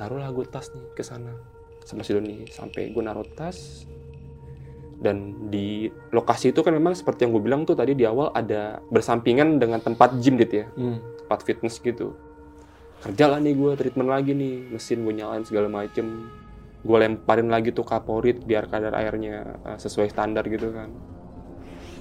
Naruhlah 0.01 0.31
gue 0.33 0.47
tas 0.49 0.73
nih 0.73 0.85
ke 0.97 1.05
sana 1.05 1.33
sama 1.89 2.05
si 2.05 2.13
Doni 2.13 2.45
sampai 2.53 2.93
gue 2.93 3.01
naruh 3.01 3.25
tas 3.33 3.89
dan 4.99 5.47
di 5.47 5.87
lokasi 6.11 6.51
itu 6.51 6.67
kan 6.67 6.75
memang 6.75 6.91
seperti 6.99 7.23
yang 7.23 7.31
gue 7.39 7.43
bilang 7.43 7.63
tuh 7.63 7.79
tadi 7.79 7.95
di 7.95 8.03
awal 8.03 8.35
ada 8.35 8.83
bersampingan 8.91 9.63
dengan 9.63 9.79
tempat 9.79 10.19
gym 10.19 10.35
dit 10.35 10.51
ya. 10.51 10.67
Hmm. 10.75 10.99
tempat 11.25 11.45
fitness 11.47 11.79
gitu. 11.79 12.19
Kerja 12.99 13.31
lah 13.31 13.39
nih 13.39 13.55
gue 13.55 13.71
treatment 13.79 14.11
lagi 14.11 14.35
nih 14.35 14.75
mesin 14.75 15.07
gue 15.07 15.15
nyalain 15.15 15.47
segala 15.47 15.71
macem. 15.71 16.27
Gue 16.83 16.97
lemparin 16.99 17.47
lagi 17.47 17.71
tuh 17.71 17.87
kaporit 17.87 18.43
biar 18.43 18.67
kadar 18.67 18.97
airnya 18.99 19.61
uh, 19.63 19.79
sesuai 19.79 20.11
standar 20.11 20.43
gitu 20.51 20.75
kan. 20.75 20.91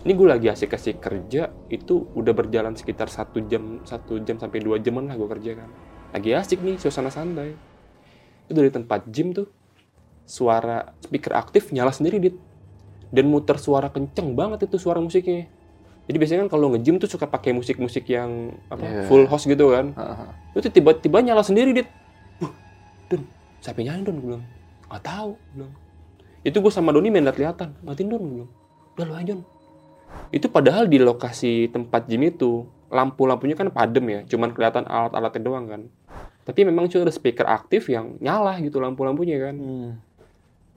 Ini 0.02 0.14
gue 0.16 0.28
lagi 0.30 0.48
asik-asik 0.50 0.98
kerja 0.98 1.54
itu 1.70 2.08
udah 2.18 2.34
berjalan 2.34 2.74
sekitar 2.74 3.12
satu 3.12 3.44
jam 3.46 3.84
satu 3.86 4.24
jam 4.26 4.42
sampai 4.42 4.64
dua 4.64 4.82
jaman 4.82 5.06
lah 5.12 5.20
gue 5.20 5.30
kerja 5.38 5.60
kan. 5.60 5.70
Lagi 6.18 6.34
asik 6.34 6.66
nih 6.66 6.82
suasana 6.82 7.14
santai. 7.14 7.54
Itu 8.48 8.58
dari 8.58 8.72
tempat 8.74 9.06
gym 9.12 9.38
tuh 9.38 9.52
suara 10.24 10.98
speaker 11.04 11.36
aktif 11.36 11.70
nyala 11.76 11.92
sendiri 11.92 12.18
dit 12.18 12.36
dan 13.10 13.26
muter 13.28 13.56
suara 13.58 13.88
kenceng 13.88 14.36
banget 14.36 14.68
itu 14.68 14.78
suara 14.78 15.00
musiknya. 15.00 15.48
Jadi 16.08 16.18
biasanya 16.18 16.40
kan 16.48 16.52
kalau 16.56 16.72
nge-gym 16.72 17.00
tuh 17.00 17.12
suka 17.12 17.28
pakai 17.28 17.52
musik-musik 17.52 18.08
yang 18.08 18.56
apa 18.72 18.80
Iya. 18.80 19.04
full 19.12 19.28
house 19.28 19.44
gitu 19.44 19.76
kan. 19.76 19.92
Haha. 19.92 20.32
itu 20.56 20.72
tiba-tiba 20.72 21.20
nyala 21.20 21.44
sendiri 21.44 21.76
dit. 21.76 21.88
Wah, 22.40 22.52
Don 23.12 23.28
siapa 23.60 23.84
nyalain 23.84 24.08
Don 24.08 24.16
gue 24.18 24.28
bilang 24.34 24.44
nggak 24.88 25.04
tahu. 25.04 25.32
Gue 25.36 25.54
bilang 25.60 25.74
itu 26.48 26.58
gue 26.64 26.72
sama 26.72 26.96
Doni 26.96 27.12
main 27.12 27.28
lihat-lihatan 27.28 27.76
matiin 27.84 28.08
Don 28.08 28.24
gue 28.24 28.34
bilang. 28.42 28.52
Udah 28.96 29.06
lu 29.06 29.14
aja 29.14 29.34
Don 29.36 29.42
itu 30.32 30.48
padahal 30.48 30.88
di 30.88 31.04
lokasi 31.04 31.68
tempat 31.68 32.08
gym 32.08 32.24
itu 32.24 32.64
lampu-lampunya 32.88 33.60
kan 33.60 33.68
padem 33.68 34.06
ya 34.08 34.20
cuman 34.24 34.56
kelihatan 34.56 34.88
alat-alatnya 34.88 35.42
doang 35.44 35.66
kan. 35.68 35.82
Tapi 36.48 36.64
memang 36.64 36.88
cuma 36.88 37.04
ada 37.04 37.12
speaker 37.12 37.44
aktif 37.44 37.92
yang 37.92 38.16
nyala 38.24 38.56
gitu 38.64 38.80
lampu-lampunya 38.80 39.38
kan. 39.40 39.56
Hmm. 39.60 39.92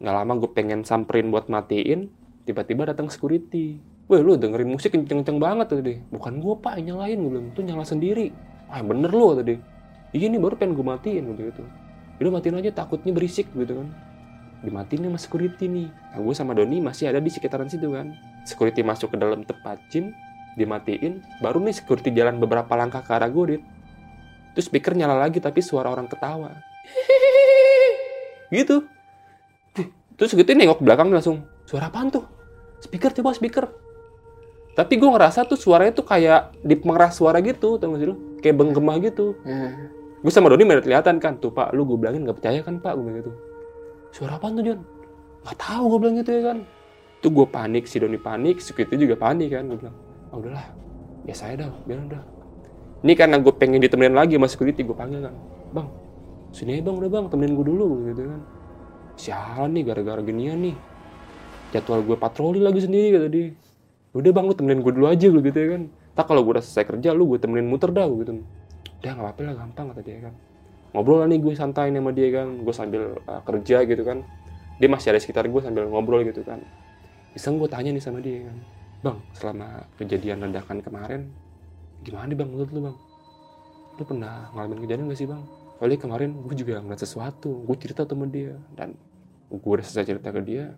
nggak 0.01 0.15
lama 0.17 0.33
gue 0.41 0.51
pengen 0.51 0.81
samperin 0.83 1.29
buat 1.29 1.47
matiin 1.47 2.09
tiba-tiba 2.45 2.89
datang 2.89 3.09
security. 3.13 3.81
Weh 4.11 4.21
lu 4.21 4.35
dengerin 4.35 4.67
musik 4.67 4.91
kenceng-kenceng 4.91 5.39
banget 5.39 5.71
tadi 5.71 6.03
bukan 6.11 6.43
gue 6.43 6.55
pak 6.59 6.83
yang 6.83 6.99
nyalain 6.99 7.19
gue 7.23 7.31
bilang 7.31 7.49
tuh 7.55 7.63
nyala 7.63 7.87
sendiri. 7.87 8.35
Wah 8.67 8.83
bener 8.83 9.11
lu 9.11 9.39
tadi 9.39 9.55
iya 10.11 10.27
nih 10.27 10.43
baru 10.43 10.59
pengen 10.59 10.75
gue 10.75 10.87
matiin 10.87 11.25
gitu. 11.35 11.43
Gitu 11.55 11.65
udah 12.21 12.37
matiin 12.37 12.61
aja 12.61 12.71
takutnya 12.85 13.17
berisik 13.17 13.49
gitu 13.57 13.81
kan. 13.81 13.89
Dimatiin 14.61 15.09
sama 15.09 15.17
security 15.17 15.73
nih. 15.73 15.89
Nah 15.89 16.21
gue 16.21 16.35
sama 16.37 16.53
Doni 16.53 16.85
masih 16.85 17.09
ada 17.09 17.17
di 17.17 17.33
sekitaran 17.33 17.73
situ 17.73 17.97
kan. 17.97 18.13
Security 18.45 18.85
masuk 18.85 19.15
ke 19.15 19.17
dalam 19.17 19.41
tempat 19.49 19.81
gym 19.89 20.13
dimatiin 20.61 21.25
baru 21.41 21.65
nih 21.65 21.81
security 21.81 22.13
jalan 22.13 22.37
beberapa 22.37 22.69
langkah 22.77 23.01
ke 23.01 23.09
arah 23.17 23.33
gue 23.33 23.57
dit. 23.57 23.63
Terus 24.53 24.67
speaker 24.69 24.93
nyala 24.93 25.17
lagi 25.17 25.41
tapi 25.41 25.65
suara 25.65 25.89
orang 25.89 26.11
ketawa. 26.11 26.53
Gitu. 28.51 28.83
Terus 30.19 30.37
gitu 30.37 30.51
nengok 30.53 30.83
belakang 30.85 31.09
langsung 31.09 31.47
suara 31.71 31.87
apaan 31.87 32.11
tuh? 32.11 32.27
Speaker 32.83 33.15
coba 33.15 33.31
speaker. 33.31 33.71
Tapi 34.75 34.99
gue 34.99 35.07
ngerasa 35.07 35.47
tuh 35.47 35.55
suaranya 35.55 35.95
tuh 35.95 36.03
kayak 36.03 36.59
di 36.67 36.75
pengeras 36.75 37.15
suara 37.15 37.39
gitu 37.39 37.79
tau 37.79 37.95
gak 37.95 38.01
sih 38.03 38.09
lu? 38.11 38.17
Kayak 38.43 38.59
benggema 38.59 38.99
gitu. 38.99 39.39
Iya. 39.47 39.95
gue 40.21 40.29
sama 40.29 40.53
Doni 40.53 40.67
mana 40.67 40.83
kelihatan 40.83 41.23
kan. 41.23 41.39
Tuh 41.39 41.55
pak 41.55 41.71
lu 41.71 41.87
gue 41.87 41.95
bilangin 41.95 42.27
nggak 42.27 42.43
percaya 42.43 42.59
kan 42.67 42.83
pak? 42.83 42.99
Gue 42.99 43.05
bilang 43.07 43.19
gitu. 43.23 43.33
Suara 44.11 44.35
apa 44.43 44.51
tuh 44.51 44.67
John 44.67 44.83
nggak 45.47 45.57
tahu 45.57 45.83
gue 45.95 45.99
bilang 46.03 46.17
gitu 46.19 46.31
ya 46.35 46.43
kan. 46.51 46.59
Tuh 47.23 47.31
gue 47.31 47.47
panik 47.47 47.85
si 47.87 47.97
Doni 48.03 48.19
panik 48.19 48.59
security 48.59 48.99
juga 48.99 49.15
panik 49.15 49.55
kan 49.55 49.71
gue 49.71 49.79
bilang 49.79 49.97
ah 50.31 50.37
udahlah 50.39 50.67
biasa 51.27 51.43
aja 51.51 51.67
dah 51.67 51.71
biar 51.85 51.99
udah 52.07 52.23
ini 53.03 53.13
karena 53.19 53.37
gue 53.43 53.53
pengen 53.59 53.83
ditemenin 53.83 54.15
lagi 54.15 54.39
sama 54.39 54.49
security 54.51 54.83
gue 54.83 54.97
panggil 54.97 55.23
kan. 55.23 55.35
Bang 55.71 55.89
sini 56.51 56.83
bang 56.83 56.97
udah 56.99 57.11
bang 57.13 57.25
temenin 57.31 57.55
gue 57.55 57.67
dulu 57.69 57.87
gitu 58.11 58.27
kan. 58.27 58.41
Sialan 59.21 59.71
nih 59.77 59.83
gara-gara 59.85 60.21
ginian 60.25 60.59
nih 60.65 60.77
jadwal 61.71 62.03
gue 62.03 62.17
patroli 62.19 62.59
lagi 62.59 62.83
sendiri 62.83 63.17
kata 63.17 63.29
dia. 63.31 63.55
Udah 64.11 64.31
bang 64.35 64.45
lu 64.51 64.55
temenin 64.59 64.81
gue 64.83 64.93
dulu 64.93 65.07
aja 65.07 65.27
lu 65.31 65.39
gitu 65.43 65.59
ya 65.59 65.69
kan. 65.79 65.83
Tak 66.19 66.25
kalau 66.27 66.43
gue 66.43 66.59
udah 66.59 66.65
selesai 66.65 66.85
kerja 66.91 67.15
lu 67.15 67.31
gue 67.31 67.39
temenin 67.39 67.67
muter 67.71 67.95
dah 67.95 68.07
gua 68.11 68.19
gitu. 68.27 68.43
Udah 69.01 69.11
nggak 69.15 69.25
apa-apa 69.25 69.41
lah 69.47 69.55
gampang 69.55 69.87
kata 69.95 70.01
dia 70.03 70.19
kan. 70.27 70.35
Ngobrol 70.91 71.23
lah 71.23 71.29
nih 71.31 71.39
gue 71.39 71.53
santai 71.55 71.95
sama 71.95 72.11
dia 72.11 72.29
kan. 72.35 72.49
Gue 72.67 72.75
sambil 72.75 73.03
uh, 73.23 73.43
kerja 73.47 73.77
gitu 73.87 74.03
kan. 74.03 74.27
Dia 74.83 74.89
masih 74.91 75.15
ada 75.15 75.21
sekitar 75.23 75.47
gue 75.47 75.61
sambil 75.63 75.87
ngobrol 75.87 76.27
gitu 76.27 76.43
kan. 76.43 76.59
Iseng 77.39 77.63
gue 77.63 77.71
tanya 77.71 77.95
nih 77.95 78.03
sama 78.03 78.19
dia 78.19 78.51
kan. 78.51 78.57
Bang 79.01 79.19
selama 79.33 79.87
kejadian 79.97 80.45
ledakan 80.45 80.83
kemarin 80.83 81.31
gimana 82.01 82.33
nih 82.33 82.37
bang 82.37 82.49
menurut 82.51 82.71
lu 82.75 82.81
bang? 82.91 82.97
Lu 83.97 84.03
pernah 84.05 84.51
ngalamin 84.57 84.79
kejadian 84.83 85.07
gak 85.09 85.21
sih 85.21 85.29
bang? 85.31 85.43
Soalnya 85.79 85.99
kemarin 86.03 86.31
gue 86.45 86.57
juga 86.59 86.83
ngeliat 86.83 87.01
sesuatu 87.01 87.65
gue 87.65 87.77
cerita 87.79 88.05
sama 88.05 88.27
dia 88.29 88.59
dan 88.75 88.99
gue 89.49 89.71
udah 89.71 89.85
selesai 89.87 90.05
cerita 90.17 90.29
ke 90.35 90.41
dia 90.45 90.77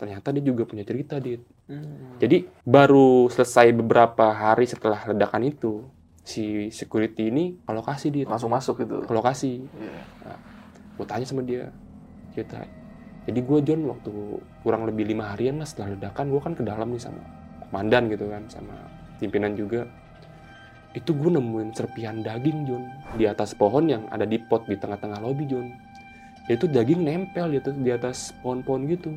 ternyata 0.00 0.32
dia 0.32 0.40
juga 0.40 0.64
punya 0.64 0.82
cerita 0.82 1.20
dit 1.20 1.44
Hmm. 1.68 2.18
jadi 2.18 2.50
baru 2.64 3.28
selesai 3.28 3.70
beberapa 3.70 4.32
hari 4.32 4.66
setelah 4.66 5.06
ledakan 5.06 5.46
itu 5.46 5.86
si 6.20 6.66
security 6.68 7.30
ini 7.30 7.54
ke 7.60 7.70
lokasi 7.70 8.10
dia 8.10 8.24
langsung 8.26 8.50
masuk 8.50 8.82
gitu. 8.82 9.04
ke 9.04 9.12
lokasi 9.12 9.62
Iya. 9.62 10.34
gue 10.96 11.06
tanya 11.06 11.22
sama 11.22 11.44
dia 11.44 11.70
cerita 12.32 12.64
jadi 13.22 13.38
gue 13.38 13.58
John 13.62 13.86
waktu 13.86 14.10
kurang 14.60 14.82
lebih 14.84 15.06
lima 15.06 15.30
harian 15.30 15.60
lah 15.60 15.68
setelah 15.68 15.94
ledakan 15.94 16.26
gue 16.26 16.40
kan 16.40 16.52
ke 16.56 16.62
dalam 16.64 16.90
nih 16.90 17.02
sama 17.02 17.22
komandan 17.68 18.10
gitu 18.10 18.26
kan 18.26 18.42
sama 18.50 18.74
pimpinan 19.22 19.54
juga 19.54 19.86
itu 20.90 21.14
gue 21.14 21.30
nemuin 21.30 21.70
serpihan 21.70 22.18
daging 22.18 22.66
John 22.66 22.82
di 23.14 23.30
atas 23.30 23.54
pohon 23.54 23.86
yang 23.86 24.10
ada 24.10 24.26
di 24.26 24.42
pot 24.42 24.66
di 24.66 24.74
tengah-tengah 24.74 25.22
lobi 25.22 25.46
John 25.46 25.70
itu 26.50 26.66
daging 26.66 27.06
nempel 27.06 27.46
atas, 27.54 27.74
di 27.78 27.90
atas 27.94 28.18
pohon-pohon 28.42 28.90
gitu 28.90 29.14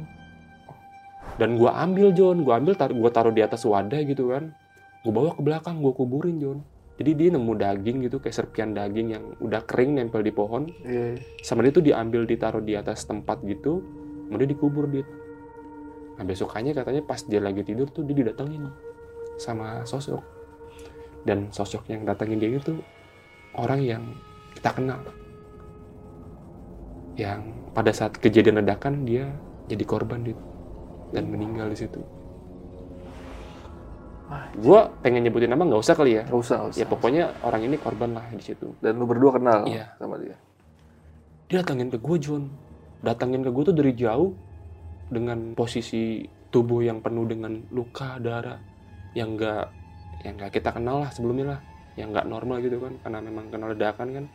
dan 1.37 1.57
gue 1.57 1.71
ambil 1.71 2.13
John. 2.13 2.45
Gue 2.45 2.53
ambil 2.53 2.73
tar 2.77 2.93
gue 2.93 3.11
taruh 3.13 3.33
di 3.33 3.41
atas 3.41 3.65
wadah 3.65 4.01
gitu 4.05 4.29
kan. 4.29 4.53
Gue 5.01 5.11
bawa 5.11 5.33
ke 5.35 5.41
belakang 5.41 5.81
gue 5.81 5.93
kuburin 5.93 6.37
John. 6.37 6.59
Jadi 6.93 7.11
dia 7.17 7.29
nemu 7.33 7.53
daging 7.57 8.05
gitu 8.05 8.21
kayak 8.21 8.35
serpihan 8.37 8.69
daging 8.69 9.17
yang 9.17 9.23
udah 9.41 9.65
kering 9.65 9.97
nempel 9.97 10.21
di 10.21 10.29
pohon. 10.29 10.69
Iya. 10.85 11.17
sama 11.41 11.65
dia 11.65 11.73
tuh 11.73 11.81
diambil 11.81 12.29
ditaruh 12.29 12.61
di 12.61 12.77
atas 12.77 13.09
tempat 13.09 13.41
gitu 13.43 13.81
kemudian 14.29 14.49
dikubur 14.49 14.87
dia 14.87 15.05
nah 16.13 16.21
besokannya 16.21 16.77
katanya 16.77 17.01
pas 17.01 17.25
dia 17.25 17.41
lagi 17.41 17.65
tidur 17.65 17.89
tuh 17.89 18.05
dia 18.05 18.13
didatengin 18.13 18.69
sama 19.41 19.81
sosok. 19.81 20.21
Dan 21.25 21.49
sosok 21.49 21.89
yang 21.89 22.05
datangin 22.05 22.37
dia 22.37 22.53
itu 22.53 22.77
orang 23.57 23.81
yang 23.81 24.03
kita 24.53 24.69
kenal. 24.77 25.01
Yang 27.17 27.41
pada 27.73 27.89
saat 27.89 28.13
kejadian 28.21 28.61
ledakan 28.61 29.01
dia 29.09 29.25
jadi 29.65 29.81
korban 29.89 30.21
dia 30.21 30.37
dan 31.13 31.29
meninggal 31.29 31.69
di 31.69 31.77
situ. 31.77 32.01
Gue 34.57 34.79
pengen 35.05 35.21
nyebutin 35.29 35.53
nama 35.53 35.61
nggak 35.61 35.81
usah 35.81 35.93
kali 35.93 36.17
ya. 36.17 36.23
Nggak 36.25 36.41
usah, 36.41 36.55
nggak 36.57 36.71
usah. 36.73 36.79
ya 36.81 36.85
pokoknya 36.89 37.23
orang 37.45 37.61
ini 37.69 37.77
korban 37.77 38.17
lah 38.17 38.25
di 38.33 38.41
situ. 38.41 38.73
Dan 38.81 38.97
lu 38.97 39.05
berdua 39.05 39.37
kenal 39.37 39.69
Iya. 39.69 39.93
sama 40.01 40.17
dia. 40.17 40.37
dia 41.45 41.61
datangin 41.61 41.93
ke 41.93 42.01
gue 42.01 42.17
John 42.17 42.49
datangin 43.05 43.45
ke 43.45 43.53
gue 43.53 43.63
tuh 43.69 43.75
dari 43.77 43.93
jauh 43.93 44.33
dengan 45.11 45.53
posisi 45.53 46.25
tubuh 46.49 46.81
yang 46.81 46.97
penuh 47.03 47.29
dengan 47.29 47.61
luka 47.69 48.17
darah 48.17 48.57
yang 49.13 49.37
enggak 49.37 49.69
yang 50.25 50.33
nggak 50.39 50.49
kita 50.49 50.73
kenal 50.73 51.05
lah 51.05 51.13
sebelumnya 51.13 51.57
lah. 51.57 51.59
Yang 51.93 52.07
nggak 52.09 52.25
normal 52.25 52.57
gitu 52.65 52.81
kan 52.81 52.93
karena 53.05 53.19
memang 53.21 53.53
kena 53.53 53.69
ledakan 53.69 54.07
kan. 54.17 54.25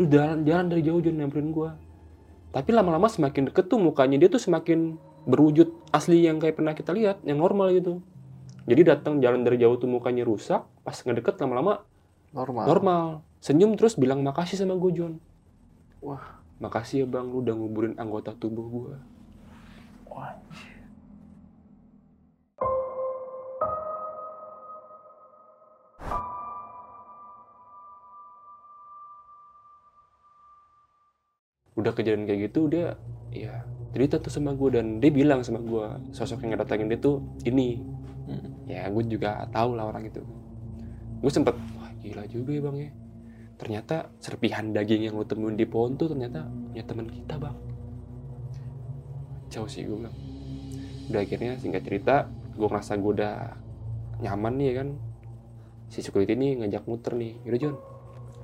Lu 0.00 0.08
jalan 0.08 0.48
jalan 0.48 0.66
dari 0.72 0.80
jauh 0.80 1.04
John 1.04 1.20
nyamperin 1.20 1.52
gue 1.52 1.70
tapi 2.54 2.70
lama-lama 2.70 3.10
semakin 3.10 3.50
deket 3.50 3.66
tuh 3.66 3.82
mukanya. 3.82 4.14
Dia 4.14 4.30
tuh 4.30 4.38
semakin 4.38 4.94
berwujud 5.24 5.72
asli 5.92 6.24
yang 6.24 6.36
kayak 6.36 6.60
pernah 6.60 6.76
kita 6.76 6.92
lihat 6.92 7.24
yang 7.24 7.40
normal 7.40 7.72
gitu 7.72 8.04
jadi 8.64 8.96
datang 8.96 9.20
jalan 9.20 9.44
dari 9.44 9.60
jauh 9.60 9.76
tuh 9.76 9.88
mukanya 9.88 10.24
rusak 10.24 10.64
pas 10.84 10.96
ngedeket 10.96 11.36
lama-lama 11.40 11.84
Normal. 12.34 12.64
normal 12.68 13.04
senyum 13.40 13.76
terus 13.76 13.96
bilang 13.96 14.20
makasih 14.20 14.60
sama 14.60 14.76
gue 14.76 14.92
John 14.92 15.14
Wah. 16.04 16.40
makasih 16.60 17.04
ya 17.04 17.06
bang 17.08 17.28
lu 17.28 17.40
udah 17.40 17.54
nguburin 17.56 17.94
anggota 17.96 18.36
tubuh 18.36 18.66
gue 18.68 18.94
Wah. 20.12 20.36
udah 31.74 31.90
kejadian 31.90 32.24
kayak 32.24 32.48
gitu 32.48 32.70
dia 32.70 32.94
ya 33.34 33.66
cerita 33.94 34.18
tuh 34.18 34.26
sama 34.26 34.50
gue 34.58 34.74
dan 34.74 34.98
dia 34.98 35.14
bilang 35.14 35.46
sama 35.46 35.62
gue 35.62 36.10
sosok 36.10 36.42
yang 36.42 36.58
ngedatangin 36.58 36.90
dia 36.90 36.98
tuh 36.98 37.22
ini. 37.46 37.78
Hmm. 38.24 38.64
ya 38.64 38.88
gue 38.88 39.04
juga 39.06 39.46
tahu 39.54 39.78
lah 39.78 39.86
orang 39.86 40.10
itu. 40.10 40.18
Gue 41.22 41.30
sempet 41.30 41.54
wah 41.78 41.92
gila 42.02 42.26
juga 42.26 42.50
ya 42.50 42.62
bang 42.66 42.76
ya. 42.76 42.90
Ternyata 43.54 43.94
serpihan 44.18 44.74
daging 44.74 45.06
yang 45.06 45.14
lu 45.14 45.22
temuin 45.22 45.54
di 45.54 45.68
pohon 45.68 45.94
tuh 45.94 46.10
ternyata 46.10 46.42
punya 46.42 46.82
teman 46.82 47.06
kita 47.06 47.38
bang. 47.38 47.56
Jauh 49.54 49.70
sih 49.70 49.86
gue 49.86 49.94
bilang. 49.94 50.16
Udah 51.14 51.20
akhirnya 51.22 51.54
singkat 51.62 51.86
cerita 51.86 52.26
gue 52.58 52.66
ngerasa 52.66 52.98
gue 52.98 53.12
udah 53.14 53.34
nyaman 54.24 54.52
nih 54.58 54.66
ya 54.66 54.74
kan. 54.82 54.88
Si 55.92 56.02
security 56.02 56.34
ini 56.34 56.58
ngajak 56.64 56.82
muter 56.90 57.14
nih. 57.14 57.38
Yaudah 57.46 57.60
John 57.60 57.76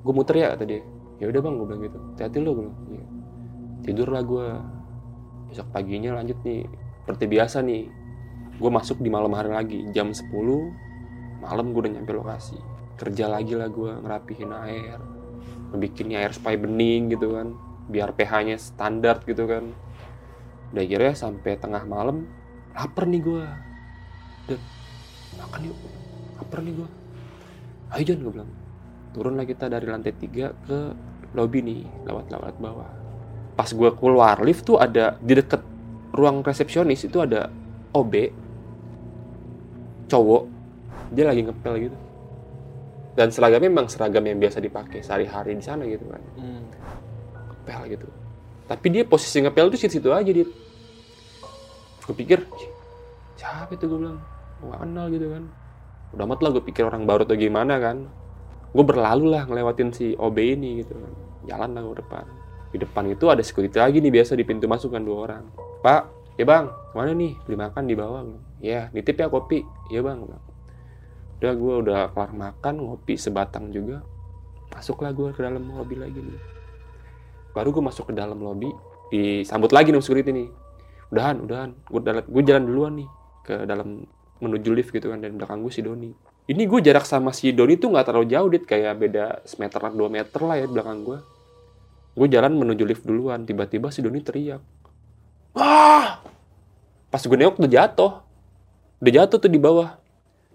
gue 0.00 0.12
muter 0.14 0.34
ya 0.38 0.54
kata 0.54 0.64
dia. 0.68 0.84
Ya 1.18 1.26
udah 1.26 1.40
bang 1.42 1.54
gue 1.58 1.66
bilang 1.66 1.82
gitu. 1.82 1.98
Hati-hati 2.14 2.38
lo 2.38 2.50
gue 2.54 2.64
bilang. 2.68 2.78
"Iya." 2.86 3.06
tidurlah 3.80 4.22
gue 4.24 4.46
besok 5.50 5.66
paginya 5.74 6.16
lanjut 6.16 6.38
nih. 6.46 6.64
Seperti 7.02 7.24
biasa 7.26 7.58
nih 7.66 7.90
gue 8.60 8.70
masuk 8.70 9.02
di 9.02 9.10
malam 9.10 9.34
hari 9.34 9.50
lagi 9.50 9.78
jam 9.90 10.14
10 10.14 10.30
malam 11.42 11.74
gue 11.74 11.80
udah 11.82 11.92
nyampe 11.98 12.14
lokasi. 12.14 12.56
Kerja 12.94 13.26
lagi 13.26 13.58
lah 13.58 13.66
gue 13.66 13.90
ngerapihin 13.98 14.54
air. 14.54 15.02
Bikin 15.74 16.14
air 16.14 16.30
supaya 16.30 16.54
bening 16.54 17.10
gitu 17.10 17.34
kan. 17.34 17.58
Biar 17.90 18.14
pH-nya 18.14 18.54
standar 18.62 19.18
gitu 19.26 19.50
kan. 19.50 19.74
Udah 20.70 20.82
akhirnya 20.86 21.14
sampai 21.18 21.58
tengah 21.58 21.82
malam 21.82 22.30
lapar 22.70 23.10
nih 23.10 23.18
gue 23.18 23.44
dan 24.46 24.60
makan 25.34 25.60
yuk. 25.74 25.78
Lapar 26.38 26.58
nih 26.62 26.72
gue 26.78 26.88
ayo 27.90 28.02
John 28.06 28.20
gue 28.22 28.32
bilang. 28.38 28.52
Turunlah 29.10 29.42
kita 29.42 29.66
dari 29.66 29.90
lantai 29.90 30.14
3 30.14 30.70
ke 30.70 30.78
lobby 31.34 31.58
nih 31.66 31.82
lewat-lewat 32.06 32.54
bawah 32.62 32.99
pas 33.60 33.68
gue 33.68 33.90
keluar 33.92 34.40
lift 34.40 34.64
tuh 34.64 34.80
ada 34.80 35.20
di 35.20 35.36
deket 35.36 35.60
ruang 36.16 36.40
resepsionis 36.40 37.04
itu 37.04 37.20
ada 37.20 37.52
OB 37.92 38.32
cowok. 40.08 40.42
Dia 41.12 41.28
lagi 41.28 41.44
ngepel 41.44 41.74
gitu. 41.84 41.96
Dan 43.12 43.28
seragamnya 43.28 43.68
memang 43.68 43.92
seragam 43.92 44.24
yang 44.24 44.40
biasa 44.40 44.64
dipakai 44.64 45.04
sehari-hari 45.04 45.60
di 45.60 45.60
sana 45.60 45.84
gitu 45.84 46.08
kan. 46.08 46.24
Hmm. 46.40 46.64
ngepel 47.52 47.80
gitu. 47.92 48.08
Tapi 48.64 48.86
dia 48.88 49.04
posisi 49.04 49.44
ngepel 49.44 49.68
tuh 49.68 49.76
situ-situ 49.76 50.08
aja 50.08 50.32
dia 50.32 50.48
gue 52.00 52.16
pikir 52.16 52.40
"Ih, 52.40 52.70
siapa 53.36 53.76
itu? 53.76 53.84
Gue 53.84 54.00
bilang 54.00 54.24
gue 54.64 54.72
kenal 54.72 55.06
gitu 55.12 55.26
kan. 55.36 55.44
Udah 56.16 56.24
amat 56.24 56.40
lah 56.40 56.50
gue 56.56 56.64
pikir 56.64 56.88
orang 56.88 57.04
baru 57.04 57.28
atau 57.28 57.36
gimana 57.36 57.76
kan. 57.76 58.08
Gue 58.72 58.88
berlalu 58.88 59.36
lah 59.36 59.44
ngelewatin 59.44 59.92
si 59.92 60.16
OB 60.16 60.36
ini 60.40 60.80
gitu 60.80 60.96
kan. 60.96 61.12
Jalan 61.44 61.76
lah 61.76 61.84
ke 61.84 62.00
depan 62.00 62.24
di 62.70 62.78
depan 62.78 63.02
itu 63.10 63.26
ada 63.26 63.42
security 63.42 63.82
lagi 63.82 63.98
nih 63.98 64.14
biasa 64.14 64.38
di 64.38 64.46
pintu 64.46 64.70
masuk 64.70 64.94
kan 64.94 65.02
dua 65.02 65.26
orang. 65.26 65.44
Pak 65.82 66.02
ya 66.38 66.46
bang 66.46 66.70
ke 66.70 66.94
mana 66.94 67.10
nih? 67.14 67.32
Beli 67.42 67.56
makan 67.58 67.82
di 67.90 67.94
bawah. 67.98 68.22
Ya 68.62 68.86
nitip 68.94 69.18
ya 69.18 69.26
kopi. 69.26 69.66
Ya 69.90 70.00
bang 70.06 70.22
udah 71.40 71.52
gue 71.56 71.74
udah 71.88 72.00
kelar 72.14 72.30
makan 72.30 72.74
ngopi 72.78 73.18
sebatang 73.18 73.74
juga. 73.74 74.06
Masuklah 74.70 75.10
gue 75.10 75.34
ke 75.34 75.42
dalam 75.42 75.66
lobby 75.66 75.98
lagi 75.98 76.22
nih. 76.22 76.40
Baru 77.50 77.74
gue 77.74 77.82
masuk 77.82 78.10
ke 78.10 78.14
dalam 78.14 78.38
lobby 78.38 78.70
disambut 79.10 79.74
lagi 79.74 79.90
nih 79.90 79.98
security 79.98 80.30
nih. 80.30 80.48
Udahan 81.10 81.42
udahan. 81.42 81.70
Gue 81.90 82.00
gue 82.06 82.42
jalan 82.46 82.64
duluan 82.70 82.92
nih 83.02 83.08
ke 83.42 83.66
dalam 83.66 84.06
menuju 84.38 84.70
lift 84.78 84.94
gitu 84.94 85.10
kan 85.10 85.18
dan 85.18 85.34
belakang 85.34 85.58
gue 85.66 85.72
si 85.74 85.82
Doni. 85.82 86.14
Ini 86.46 86.62
gue 86.70 86.80
jarak 86.86 87.02
sama 87.02 87.34
si 87.34 87.50
Doni 87.50 87.74
tuh 87.82 87.90
nggak 87.90 88.06
terlalu 88.14 88.30
jauh 88.30 88.46
dit. 88.46 88.62
Kayak 88.62 88.94
beda 89.02 89.24
semeter 89.42 89.82
dua 89.90 90.06
meter 90.06 90.38
lah 90.38 90.54
ya 90.54 90.70
di 90.70 90.74
belakang 90.78 91.02
gue 91.02 91.39
gue 92.10 92.26
jalan 92.26 92.52
menuju 92.58 92.82
lift 92.82 93.04
duluan 93.06 93.46
tiba-tiba 93.46 93.88
si 93.94 94.02
Doni 94.02 94.20
teriak. 94.20 94.62
Wah! 95.54 96.22
Pas 97.10 97.22
gue 97.22 97.36
nengok 97.36 97.58
udah 97.58 97.70
jatuh. 97.70 98.12
Udah 99.02 99.12
jatuh 99.22 99.38
tuh 99.38 99.50
di 99.50 99.58
bawah. 99.58 99.98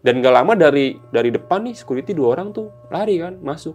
Dan 0.06 0.22
gak 0.22 0.36
lama 0.38 0.54
dari 0.54 0.96
dari 1.10 1.34
depan 1.34 1.66
nih 1.66 1.76
security 1.76 2.14
dua 2.14 2.38
orang 2.38 2.54
tuh 2.54 2.70
lari 2.94 3.18
kan 3.18 3.42
masuk. 3.42 3.74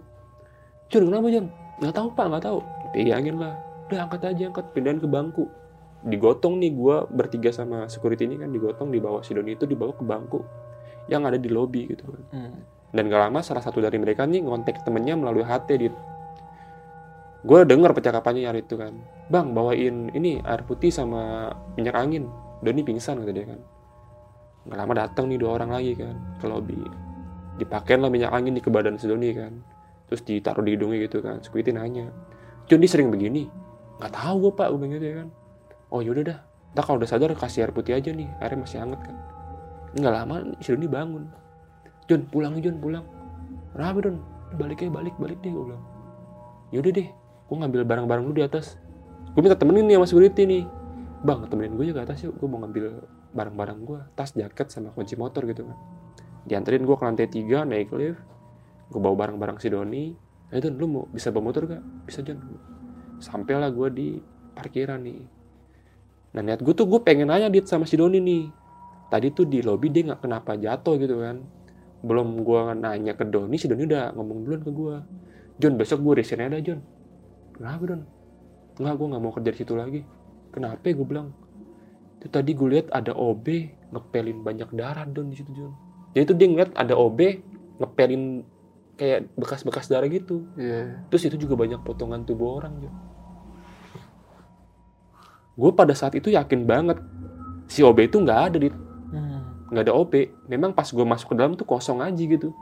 Jun 0.87 1.11
kenapa 1.11 1.27
Jun? 1.27 1.47
Nggak 1.83 1.93
tahu 1.95 2.07
pak 2.15 2.25
nggak 2.31 2.43
tahu. 2.45 2.59
Pegangin 2.95 3.35
lah. 3.39 3.53
Udah 3.91 4.07
angkat 4.07 4.21
aja 4.31 4.43
angkat. 4.47 4.65
Pindahin 4.71 4.99
ke 5.03 5.07
bangku. 5.11 5.45
Digotong 6.01 6.57
nih 6.57 6.71
gua 6.71 7.05
bertiga 7.05 7.51
sama 7.51 7.85
security 7.91 8.25
ini 8.25 8.39
kan 8.39 8.49
digotong 8.49 8.89
di 8.89 8.97
bawah 8.97 9.21
si 9.21 9.35
Doni 9.35 9.59
itu 9.59 9.67
dibawa 9.67 9.91
ke 9.91 10.03
bangku. 10.07 10.39
Yang 11.11 11.21
ada 11.27 11.37
di 11.37 11.49
lobi 11.51 11.91
gitu 11.91 12.07
kan. 12.07 12.23
Hmm. 12.31 12.55
dan 12.91 13.07
gak 13.07 13.23
lama 13.23 13.39
salah 13.39 13.63
satu 13.63 13.79
dari 13.79 13.95
mereka 13.95 14.27
nih 14.27 14.43
ngontek 14.43 14.83
temennya 14.83 15.15
melalui 15.15 15.47
HT 15.47 15.69
di 15.79 15.87
gue 17.41 17.59
denger 17.65 17.91
percakapannya 17.97 18.45
hari 18.45 18.61
itu 18.61 18.77
kan. 18.77 18.93
Bang 19.31 19.57
bawain 19.57 20.13
ini 20.13 20.37
air 20.45 20.61
putih 20.65 20.93
sama 20.93 21.49
minyak 21.73 21.97
angin. 21.97 22.29
Doni 22.61 22.85
pingsan 22.85 23.25
kata 23.25 23.33
dia 23.33 23.45
kan. 23.49 23.59
Gak 24.69 24.77
lama 24.77 24.93
datang 24.93 25.25
nih 25.25 25.41
dua 25.41 25.57
orang 25.57 25.73
lagi 25.73 25.97
kan. 25.97 26.13
Ke 26.37 26.45
lobby 26.45 26.77
dipakein 27.57 28.01
lah 28.01 28.09
minyak 28.09 28.33
angin 28.33 28.57
di 28.57 28.61
ke 28.61 28.69
badan 28.69 29.01
si 29.01 29.09
Doni 29.09 29.33
kan. 29.33 29.57
Terus 30.09 30.21
ditaruh 30.21 30.61
di 30.61 30.77
hidungnya 30.77 31.01
gitu 31.05 31.21
kan. 31.25 31.41
Security 31.41 31.73
nanya 31.73 32.13
John 32.69 32.81
sering 32.85 33.09
begini. 33.09 33.49
Nggak 33.97 34.13
tahu 34.13 34.35
gue 34.49 34.51
pak 34.53 34.67
gue 34.71 34.87
gitu 34.97 35.05
ya 35.05 35.15
kan. 35.25 35.29
Oh 35.89 35.99
yaudah 36.05 36.23
dah. 36.23 36.39
Ntar 36.77 36.83
kalau 36.87 36.97
udah 37.01 37.09
sadar 37.09 37.33
kasih 37.33 37.65
air 37.65 37.71
putih 37.73 37.97
aja 37.97 38.13
nih. 38.13 38.29
Airnya 38.37 38.61
masih 38.61 38.77
hangat 38.79 39.01
kan. 39.01 39.15
Nggak 39.97 40.13
lama 40.13 40.35
si 40.61 40.69
Doni 40.77 40.87
bangun. 40.87 41.23
John 42.05 42.21
pulang 42.29 42.53
John 42.61 42.77
pulang. 42.77 43.05
Kenapa 43.73 43.97
Don 44.05 44.21
balik 44.59 44.83
aja 44.83 44.91
balik 44.91 45.15
balik 45.17 45.39
deh 45.41 45.49
gue 45.49 45.63
bilang. 45.73 45.83
Yaudah 46.71 46.91
deh 46.95 47.09
gue 47.51 47.57
ngambil 47.59 47.83
barang-barang 47.83 48.23
lu 48.23 48.31
di 48.31 48.47
atas. 48.47 48.79
Gue 49.35 49.43
minta 49.43 49.59
temenin 49.59 49.83
nih 49.83 49.99
sama 49.99 50.07
security 50.07 50.47
nih. 50.47 50.63
Bang 51.27 51.43
temenin 51.51 51.75
gue 51.75 51.91
juga 51.91 52.07
ke 52.07 52.15
atas 52.15 52.23
yuk. 52.23 52.39
Gue 52.39 52.47
mau 52.47 52.63
ngambil 52.63 53.03
barang-barang 53.35 53.79
gue 53.83 53.99
tas 54.15 54.31
jaket 54.31 54.71
sama 54.71 54.95
kunci 54.95 55.19
motor 55.19 55.43
gitu 55.43 55.67
kan. 55.67 55.75
Dianterin 56.47 56.87
gue 56.87 56.95
ke 56.95 57.03
lantai 57.03 57.27
tiga 57.27 57.67
naik 57.67 57.91
lift. 57.91 58.23
Gue 58.87 59.03
bawa 59.03 59.27
barang-barang 59.27 59.59
si 59.59 59.67
Doni. 59.67 60.15
Eh 60.47 60.63
Don 60.63 60.79
lu 60.79 60.87
mau 60.87 61.03
bisa 61.11 61.27
bawa 61.27 61.51
motor 61.51 61.67
gak? 61.67 61.83
Bisa 62.07 62.23
John 62.23 62.39
sampailah 63.19 63.67
gue 63.75 63.87
di 63.91 64.07
parkiran 64.55 65.03
nih. 65.03 65.19
Nah 66.31 66.41
niat 66.47 66.63
gue 66.63 66.71
tuh 66.71 66.87
gue 66.87 67.03
pengen 67.03 67.27
nanya 67.27 67.51
dit 67.51 67.67
sama 67.67 67.83
si 67.83 67.99
Doni 67.99 68.23
nih. 68.23 68.47
Tadi 69.11 69.27
tuh 69.35 69.43
di 69.43 69.59
lobby 69.59 69.91
dia 69.91 70.07
nggak 70.07 70.23
kenapa 70.23 70.55
jatuh 70.55 70.95
gitu 70.95 71.19
kan. 71.19 71.43
Belum 71.99 72.47
gue 72.47 72.61
nanya 72.79 73.11
ke 73.11 73.27
Doni 73.27 73.59
si 73.59 73.67
Doni 73.67 73.83
udah 73.83 74.15
ngomong 74.15 74.47
duluan 74.47 74.63
ke 74.63 74.71
gue 74.71 74.95
John 75.59 75.75
besok 75.75 75.99
gue 75.99 76.23
resign 76.23 76.47
aja 76.47 76.63
John 76.63 77.00
kenapa 77.61 77.83
Don? 77.85 78.01
Nggak 78.81 78.93
gue 78.97 79.07
nggak 79.13 79.21
mau 79.21 79.31
kerja 79.37 79.49
di 79.53 79.59
situ 79.61 79.73
lagi. 79.77 80.01
Kenapa 80.49 80.81
gue 80.81 81.05
bilang? 81.05 81.29
Itu 82.17 82.27
tadi 82.33 82.57
gue 82.57 82.67
lihat 82.73 82.89
ada 82.89 83.13
OB 83.13 83.45
ngepelin 83.91 84.41
banyak 84.41 84.69
darah 84.71 85.05
Don 85.05 85.27
di 85.29 85.37
situ 85.37 85.51
John 85.51 85.73
jadi 86.11 86.23
itu 86.27 86.33
dia 86.35 86.47
ngeliat 86.47 86.71
ada 86.75 86.95
OB 86.95 87.19
ngepelin 87.79 88.23
kayak 88.95 89.31
bekas-bekas 89.35 89.87
darah 89.91 90.07
gitu. 90.07 90.47
Iya. 90.55 91.07
terus 91.11 91.27
itu 91.27 91.35
juga 91.39 91.59
banyak 91.59 91.83
potongan 91.83 92.23
tubuh 92.23 92.59
orang 92.59 92.79
John 92.79 92.95
gue 95.51 95.71
pada 95.75 95.91
saat 95.91 96.15
itu 96.15 96.31
yakin 96.31 96.63
banget 96.63 96.97
si 97.67 97.83
OB 97.83 98.07
itu 98.07 98.17
nggak 98.19 98.41
ada 98.51 98.57
di 98.59 98.71
Hmm. 99.11 99.67
nggak 99.75 99.91
ada 99.91 99.93
OB 99.99 100.13
memang 100.47 100.71
pas 100.71 100.87
gue 100.87 101.03
masuk 101.03 101.31
ke 101.31 101.35
dalam 101.35 101.59
tuh 101.59 101.67
kosong 101.67 101.99
aja 101.99 102.15
gitu. 102.15 102.55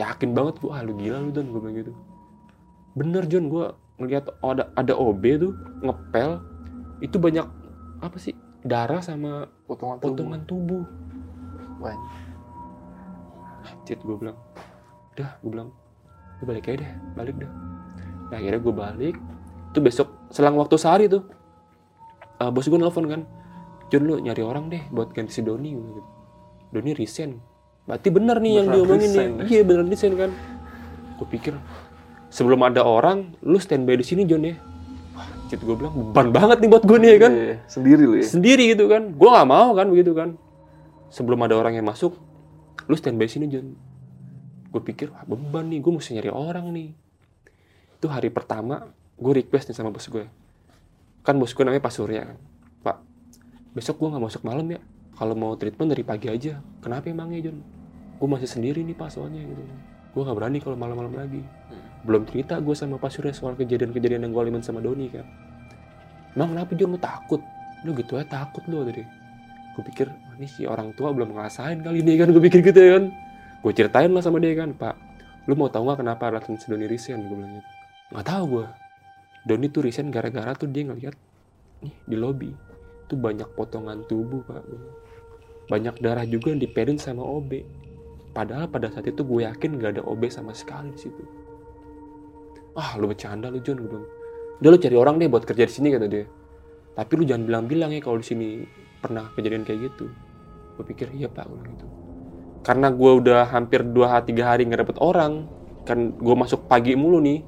Yakin 0.00 0.32
banget 0.32 0.64
gue 0.64 0.72
ah 0.72 0.80
lu 0.80 0.96
gila 0.96 1.20
lu 1.20 1.28
Don 1.28 1.52
gue 1.52 1.60
bilang 1.60 1.76
gitu. 1.76 1.92
Bener 2.96 3.28
John 3.28 3.52
gue 3.52 3.68
ngeliat 4.00 4.24
ada 4.40 4.72
ada 4.74 4.94
OB 4.96 5.22
tuh 5.38 5.52
ngepel 5.84 6.30
itu 7.02 7.16
banyak 7.18 7.46
apa 8.02 8.16
sih 8.18 8.34
darah 8.62 9.02
sama 9.02 9.50
Potongan 9.66 9.98
tubuh. 9.98 10.10
potongan 10.14 10.42
tubuh 10.46 10.84
Banyak. 11.82 12.10
Cit 13.82 13.98
gue 14.02 14.16
bilang 14.18 14.38
udah 15.14 15.30
gue 15.42 15.50
bilang 15.50 15.68
gue 16.40 16.46
balik 16.46 16.70
aja 16.70 16.76
deh 16.82 16.90
balik 17.14 17.36
dah 17.38 17.50
nah, 18.30 18.36
akhirnya 18.38 18.60
gue 18.62 18.74
balik 18.74 19.16
itu 19.72 19.78
besok 19.82 20.08
selang 20.30 20.56
waktu 20.56 20.74
sehari 20.78 21.06
tuh 21.10 21.22
eh, 22.40 22.50
bos 22.50 22.66
gue 22.66 22.78
nelfon 22.78 23.06
kan 23.06 23.22
John 23.92 24.08
lu 24.08 24.16
nyari 24.24 24.40
orang 24.40 24.72
deh 24.72 24.80
buat 24.88 25.12
ganti 25.12 25.36
si 25.36 25.42
Doni 25.44 25.76
gitu. 25.76 26.02
Doni 26.72 26.96
resign 26.96 27.36
berarti 27.84 28.08
bener 28.08 28.38
nih 28.40 28.52
yang 28.62 28.66
Beneran 28.70 28.78
diomongin 28.78 29.10
nih 29.10 29.26
ya? 29.26 29.44
iya 29.58 29.62
bener 29.66 29.84
resign 29.90 30.14
kan 30.16 30.30
gue 31.18 31.26
pikir 31.28 31.54
sebelum 32.32 32.64
ada 32.64 32.80
orang 32.80 33.36
lu 33.44 33.60
standby 33.60 34.00
di 34.00 34.06
sini 34.08 34.24
John 34.24 34.48
ya. 34.48 34.56
Wah 35.12 35.28
Cit 35.52 35.60
gue 35.60 35.76
bilang 35.76 35.92
beban 35.92 36.32
banget 36.32 36.64
nih 36.64 36.68
buat 36.72 36.84
gue 36.88 36.96
nih 36.96 37.10
ya 37.12 37.18
kan? 37.20 37.32
Iya, 37.36 37.56
Sendiri 37.68 38.02
lu 38.08 38.14
ya. 38.16 38.24
sendiri 38.24 38.64
gitu 38.72 38.88
kan. 38.88 39.12
Gue 39.12 39.28
nggak 39.28 39.48
mau 39.48 39.76
kan 39.76 39.86
begitu 39.92 40.16
kan. 40.16 40.40
Sebelum 41.12 41.36
ada 41.44 41.60
orang 41.60 41.76
yang 41.76 41.84
masuk 41.84 42.16
lu 42.88 42.96
standby 42.96 43.28
sini 43.28 43.52
John. 43.52 43.76
Gue 44.72 44.80
pikir 44.80 45.12
wah 45.12 45.28
beban 45.28 45.68
nih 45.68 45.84
gue 45.84 45.92
mesti 45.92 46.16
nyari 46.16 46.32
orang 46.32 46.64
nih. 46.72 46.88
Itu 48.00 48.08
hari 48.08 48.32
pertama 48.32 48.88
gue 49.20 49.32
request 49.36 49.68
nih 49.68 49.76
sama 49.76 49.92
bos 49.92 50.08
gue 50.08 50.24
kan 51.22 51.38
bos 51.38 51.54
gue 51.54 51.62
namanya 51.62 51.84
Pak 51.84 51.92
Surya 51.92 52.24
kan. 52.26 52.38
Pak 52.82 52.96
besok 53.76 54.00
gue 54.00 54.08
nggak 54.08 54.24
masuk 54.24 54.42
malam 54.42 54.64
ya. 54.72 54.80
Kalau 55.12 55.36
mau 55.36 55.52
treatment 55.54 55.92
dari 55.92 56.00
pagi 56.02 56.32
aja. 56.32 56.64
Kenapa 56.80 57.12
emangnya 57.12 57.52
John? 57.52 57.60
Gue 58.16 58.26
masih 58.26 58.48
sendiri 58.48 58.80
nih 58.80 58.96
Pak 58.96 59.12
soalnya 59.12 59.44
gitu 59.44 59.91
gue 60.12 60.22
nggak 60.22 60.36
berani 60.36 60.58
kalau 60.60 60.76
malam-malam 60.76 61.16
lagi. 61.16 61.42
Belum 62.04 62.28
cerita 62.28 62.60
gue 62.60 62.76
sama 62.76 63.00
Pak 63.00 63.10
Surya 63.10 63.32
soal 63.32 63.56
kejadian-kejadian 63.56 64.28
yang 64.28 64.32
gue 64.32 64.42
alamin 64.42 64.60
sama 64.60 64.84
Doni 64.84 65.08
kan 65.08 65.24
emang 66.36 66.56
kenapa 66.56 66.70
John 66.76 66.96
lu 66.96 67.00
takut? 67.00 67.40
Lu 67.84 67.90
gitu 67.96 68.16
aja 68.16 68.44
takut 68.44 68.64
lu 68.68 68.84
tadi. 68.86 69.04
Gue 69.72 69.82
pikir 69.88 70.06
"Wah, 70.08 70.36
ini 70.36 70.48
si 70.48 70.68
orang 70.68 70.92
tua 70.96 71.12
belum 71.12 71.32
ngerasain 71.32 71.80
kali 71.80 72.04
ini 72.04 72.16
kan. 72.20 72.28
Gue 72.32 72.42
pikir 72.44 72.60
gitu 72.64 72.80
ya 72.80 72.90
kan. 73.00 73.04
Gue 73.62 73.72
ceritain 73.72 74.10
lah 74.12 74.22
sama 74.24 74.40
dia 74.40 74.56
kan. 74.56 74.72
Pak 74.76 74.94
lu 75.50 75.58
mau 75.58 75.66
tahu 75.66 75.90
nggak 75.90 76.06
kenapa 76.06 76.22
alasan 76.30 76.54
si 76.54 76.70
Doni 76.70 76.86
resign? 76.86 77.26
Gue 77.26 77.36
bilang 77.36 77.52
gitu. 77.58 77.68
Nggak 78.14 78.26
tahu 78.28 78.44
gue 78.48 78.66
Doni 79.42 79.66
tuh 79.68 79.82
resign 79.82 80.08
gara-gara 80.14 80.52
tuh 80.54 80.70
dia 80.70 80.86
ngeliat 80.86 81.16
nih 81.82 81.94
di 82.06 82.14
lobby 82.14 82.54
tuh 83.10 83.18
banyak 83.18 83.48
potongan 83.58 84.06
tubuh 84.06 84.44
pak. 84.46 84.62
Banyak 85.66 85.98
darah 85.98 86.26
juga 86.26 86.54
yang 86.54 86.60
dipelin 86.62 86.98
sama 87.00 87.24
OB 87.26 87.50
padahal 88.32 88.66
pada 88.68 88.88
saat 88.88 89.06
itu 89.06 89.20
gue 89.22 89.44
yakin 89.44 89.76
gak 89.78 90.00
ada 90.00 90.02
OB 90.04 90.22
sama 90.32 90.56
sekali 90.56 90.92
di 90.96 91.00
situ. 91.00 91.22
Ah 92.72 92.96
lu 92.96 93.04
bercanda 93.04 93.52
lu 93.52 93.60
John 93.60 93.84
gue 93.84 93.88
bilang. 93.88 94.08
Udah 94.58 94.70
lu 94.72 94.78
cari 94.80 94.96
orang 94.96 95.20
deh 95.20 95.28
buat 95.28 95.44
kerja 95.44 95.68
di 95.68 95.72
sini 95.72 95.88
kata 95.92 96.08
dia. 96.08 96.24
Tapi 96.92 97.12
lu 97.16 97.24
jangan 97.28 97.44
bilang-bilang 97.44 97.90
ya 97.92 98.00
kalau 98.00 98.20
di 98.20 98.26
sini 98.26 98.48
pernah 99.04 99.28
kejadian 99.36 99.68
kayak 99.68 99.92
gitu. 99.92 100.08
Gue 100.80 100.84
pikir 100.88 101.12
iya 101.12 101.28
pak 101.28 101.44
gue 101.44 101.60
gitu. 101.60 101.86
Karena 102.64 102.88
gue 102.88 103.10
udah 103.20 103.52
hampir 103.52 103.84
2 103.84 104.28
tiga 104.28 104.56
hari 104.56 104.64
nggak 104.64 104.80
dapet 104.88 104.96
orang 105.04 105.44
kan 105.82 106.14
gue 106.14 106.34
masuk 106.38 106.70
pagi 106.70 106.94
mulu 106.94 107.18
nih 107.18 107.42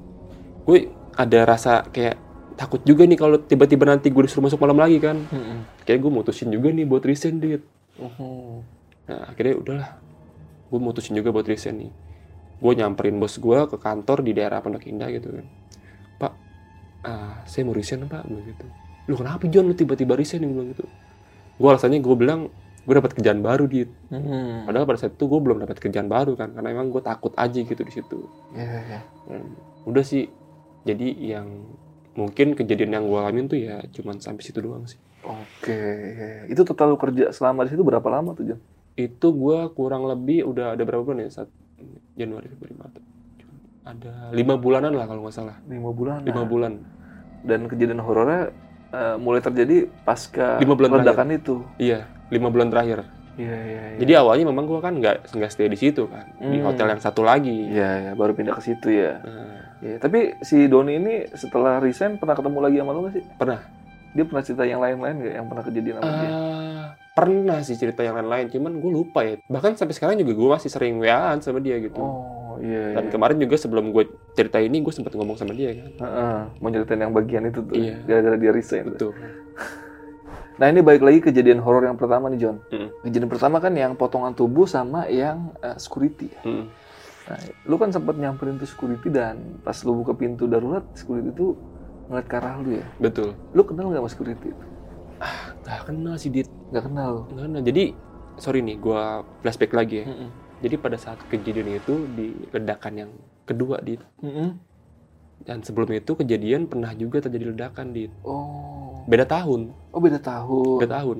gue 0.66 0.90
ada 1.14 1.46
rasa 1.46 1.86
kayak 1.86 2.18
takut 2.58 2.82
juga 2.82 3.06
nih 3.06 3.14
kalau 3.14 3.38
tiba-tiba 3.38 3.86
nanti 3.86 4.10
gue 4.10 4.26
disuruh 4.26 4.50
masuk 4.50 4.60
malam 4.60 4.76
lagi 4.76 5.00
kan. 5.00 5.16
Hmm. 5.32 5.64
kayak 5.88 6.04
gue 6.04 6.10
mutusin 6.12 6.52
juga 6.52 6.68
nih 6.68 6.84
buat 6.84 7.00
resign 7.06 7.40
dit. 7.40 7.62
Hmm. 7.94 8.66
nah 9.06 9.30
akhirnya 9.30 9.54
udahlah 9.54 9.90
gue 10.74 10.80
mutusin 10.82 11.14
juga 11.14 11.30
buat 11.30 11.46
resign 11.46 11.86
nih. 11.86 11.92
Gue 12.58 12.72
nyamperin 12.74 13.14
bos 13.22 13.38
gue 13.38 13.58
ke 13.70 13.78
kantor 13.78 14.26
di 14.26 14.34
daerah 14.34 14.58
Pondok 14.58 14.90
Indah 14.90 15.06
gitu 15.14 15.30
kan. 15.30 15.46
Pak 16.18 16.32
ah, 17.06 17.38
saya 17.46 17.62
mau 17.62 17.78
resign 17.78 18.10
pak 18.10 18.26
gue 18.26 18.42
gitu. 18.42 18.66
Lu 19.06 19.14
kenapa 19.14 19.46
John 19.46 19.70
lu 19.70 19.78
tiba-tiba 19.78 20.18
resign 20.18 20.42
gue 20.42 20.50
bilang 20.50 20.70
gitu. 20.74 20.82
Gue 21.62 21.68
alasannya 21.70 22.02
gue 22.02 22.16
bilang 22.18 22.50
gue 22.84 22.94
dapat 22.98 23.14
kerjaan 23.14 23.38
baru 23.38 23.70
dit. 23.70 23.88
Hmm. 24.10 24.66
padahal 24.66 24.84
pada 24.84 24.98
saat 24.98 25.14
itu 25.14 25.24
gue 25.30 25.40
belum 25.40 25.62
dapat 25.62 25.78
kerjaan 25.78 26.10
baru 26.10 26.34
kan 26.34 26.52
karena 26.52 26.68
emang 26.74 26.90
gue 26.90 27.00
takut 27.06 27.30
aja 27.38 27.54
gitu 27.54 27.82
di 27.86 27.92
situ. 27.94 28.26
Iya, 28.50 28.78
iya. 28.82 29.00
Hmm, 29.30 29.54
udah 29.86 30.02
sih. 30.02 30.26
Jadi 30.84 31.32
yang 31.32 31.64
mungkin 32.18 32.58
kejadian 32.58 32.98
yang 32.98 33.04
gue 33.06 33.18
alamin 33.22 33.46
tuh 33.46 33.62
ya 33.62 33.78
cuman 33.94 34.18
sampai 34.18 34.42
situ 34.42 34.58
doang 34.58 34.84
sih. 34.90 34.98
Oke, 35.24 35.72
iya, 35.72 36.44
iya. 36.44 36.52
itu 36.52 36.60
total 36.68 36.92
lu 36.92 36.98
kerja 37.00 37.32
selama 37.32 37.64
di 37.64 37.72
situ 37.72 37.80
berapa 37.80 38.04
lama 38.12 38.36
tuh, 38.36 38.44
Jon? 38.44 38.60
Itu 38.96 39.26
gue 39.28 39.58
kurang 39.70 40.04
lebih 40.04 40.44
udah 40.44 40.72
ada 40.72 40.82
berapa 40.82 41.02
bulan 41.02 41.26
ya 41.26 41.30
saat 41.34 41.50
Januari 42.14 42.46
Februari 42.46 42.74
Maret 42.74 43.02
ada 43.84 44.12
lima 44.30 44.54
bulanan 44.54 44.92
lah 44.92 45.04
kalau 45.04 45.20
nggak 45.22 45.34
salah 45.34 45.56
Lima 45.64 45.90
bulan. 45.90 46.22
lima 46.22 46.42
bulan 46.42 46.72
Dan 47.42 47.68
kejadian 47.68 48.00
horornya 48.00 48.48
eh, 48.88 49.16
mulai 49.18 49.38
terjadi 49.38 49.84
pasca 50.00 50.56
Lima 50.56 50.72
bulan 50.72 50.90
ledakan 50.96 51.28
itu. 51.30 51.60
iya 51.76 52.08
lima 52.26 52.48
bulan 52.48 52.68
terakhir 52.68 53.04
Iya, 53.34 53.50
iya, 53.50 53.82
iya. 53.84 53.98
jadi 53.98 54.12
awalnya 54.22 54.46
memang 54.46 54.62
gue 54.64 54.78
kan 54.78 54.94
nggak 54.94 55.26
nggak 55.28 55.50
stay 55.50 55.66
di 55.66 55.74
situ 55.74 56.06
kan 56.06 56.22
di 56.38 56.54
Hmm. 56.54 56.64
hotel 56.64 56.86
yang 56.88 57.02
satu 57.02 57.20
lagi 57.20 57.66
Iya, 57.66 57.90
iya, 58.00 58.10
baru 58.14 58.30
pindah 58.30 58.54
ke 58.54 58.62
situ 58.62 58.94
ya. 58.94 59.18
Nah, 59.18 59.74
Iya, 59.82 59.98
tapi 59.98 60.38
si 60.40 60.64
Doni 60.64 60.96
ini 60.96 61.14
setelah 61.28 61.76
resign 61.76 62.14
pernah 62.14 62.32
ketemu 62.32 62.58
lagi 62.62 62.76
sama 62.78 62.94
lu 62.94 63.00
nggak 63.02 63.12
sih? 63.12 63.24
pernah 63.34 63.58
Dia 64.14 64.22
pernah 64.22 64.40
cerita 64.40 64.62
yang 64.62 64.78
lain-lain 64.78 65.14
nggak 65.18 65.34
yang 65.34 65.46
pernah 65.46 65.64
kejadian 65.66 65.94
sama 65.98 66.12
dia? 66.14 66.30
Pernah 67.14 67.62
sih 67.62 67.78
cerita 67.78 68.02
yang 68.02 68.18
lain-lain 68.18 68.50
cuman 68.50 68.82
gue 68.82 68.90
lupa 68.90 69.22
ya 69.22 69.38
bahkan 69.46 69.78
sampai 69.78 69.94
sekarang 69.94 70.18
juga 70.18 70.34
gue 70.34 70.48
masih 70.50 70.66
sering 70.66 70.98
waan 70.98 71.38
sama 71.38 71.62
dia 71.62 71.78
gitu 71.78 72.02
Oh, 72.02 72.58
iya. 72.58 72.98
dan 72.98 73.06
iya. 73.06 73.12
kemarin 73.14 73.38
juga 73.38 73.54
sebelum 73.54 73.94
gue 73.94 74.04
cerita 74.34 74.58
ini 74.58 74.82
gue 74.82 74.90
sempat 74.90 75.14
ngomong 75.14 75.38
sama 75.38 75.54
dia 75.54 75.78
kan 75.78 75.90
Heeh, 75.94 76.38
mau 76.58 76.68
nyeritain 76.70 76.98
yang 76.98 77.14
bagian 77.14 77.46
itu 77.46 77.62
tuh, 77.62 77.74
Iya. 77.74 78.02
gara-gara 78.02 78.34
dia 78.34 78.50
resign. 78.50 78.82
tuh. 78.98 79.10
betul 79.10 79.12
Nah 80.54 80.70
ini 80.70 80.86
balik 80.86 81.02
lagi 81.02 81.18
kejadian 81.18 81.58
horor 81.58 81.82
yang 81.82 81.98
pertama 81.98 82.30
nih 82.30 82.46
John. 82.46 82.62
Mm. 82.70 82.88
Kejadian 83.02 83.26
pertama 83.26 83.58
kan 83.58 83.74
yang 83.74 83.98
potongan 83.98 84.38
tubuh 84.38 84.70
sama 84.70 85.10
yang 85.10 85.50
eh, 85.58 85.74
security. 85.82 86.30
Mm. 86.46 86.70
Nah, 87.24 87.38
lu 87.66 87.74
kan 87.74 87.90
sempat 87.90 88.14
nyamperin 88.14 88.60
tuh 88.60 88.68
security 88.68 89.10
dan 89.10 89.58
pas 89.66 89.74
lu 89.82 89.98
buka 89.98 90.14
pintu 90.14 90.46
darurat, 90.46 90.86
security 90.94 91.34
itu 91.34 91.58
ngeliat 92.06 92.26
ke 92.28 92.36
arah 92.38 92.54
lu 92.62 92.78
ya. 92.78 92.86
Betul. 93.00 93.34
Lu 93.50 93.66
kenal 93.66 93.90
nggak 93.90 93.98
sama 93.98 94.10
security 94.12 94.54
itu? 94.54 94.64
Gak 95.64 95.80
kenal 95.88 96.14
sih 96.18 96.30
Dit. 96.30 96.48
Nggak 96.70 96.84
kenal. 96.90 97.12
Nggak 97.30 97.44
kenal. 97.48 97.62
Jadi 97.64 97.84
sorry 98.36 98.60
nih, 98.60 98.76
gua 98.78 99.22
flashback 99.40 99.72
lagi 99.72 100.02
ya. 100.02 100.06
Mm-mm. 100.10 100.30
Jadi 100.64 100.74
pada 100.80 100.96
saat 100.96 101.18
kejadian 101.28 101.76
itu 101.76 101.94
di 102.14 102.32
ledakan 102.50 102.92
yang 102.94 103.10
kedua 103.44 103.78
Dit. 103.84 104.00
Mm-mm. 104.24 104.56
Dan 105.44 105.60
sebelum 105.60 105.92
itu 105.92 106.16
kejadian 106.16 106.70
pernah 106.70 106.94
juga 106.96 107.20
terjadi 107.24 107.52
ledakan 107.52 107.92
Dit. 107.92 108.12
Oh, 108.24 109.04
Beda 109.04 109.28
tahun, 109.28 109.76
oh 109.92 110.00
beda 110.00 110.16
tahun. 110.16 110.80
beda 110.80 110.92
tahun. 111.04 111.18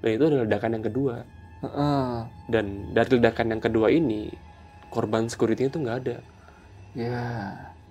Dan 0.00 0.10
itu 0.16 0.24
adalah 0.24 0.44
ledakan 0.48 0.70
yang 0.80 0.84
kedua. 0.88 1.14
Heeh. 1.60 2.12
Dan 2.48 2.64
dari 2.96 3.10
ledakan 3.20 3.46
yang 3.52 3.62
kedua 3.62 3.88
ini 3.92 4.32
korban 4.88 5.28
security 5.28 5.68
itu 5.68 5.76
nggak 5.76 5.98
ada. 6.04 6.16
Ya. 6.96 7.24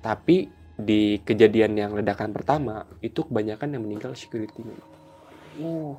Tapi 0.02 0.50
di 0.76 1.22
kejadian 1.22 1.78
yang 1.78 1.92
ledakan 1.94 2.34
pertama 2.34 2.90
itu 3.00 3.22
kebanyakan 3.24 3.78
yang 3.78 3.84
meninggal 3.86 4.18
security. 4.18 4.66
Oh, 5.58 5.96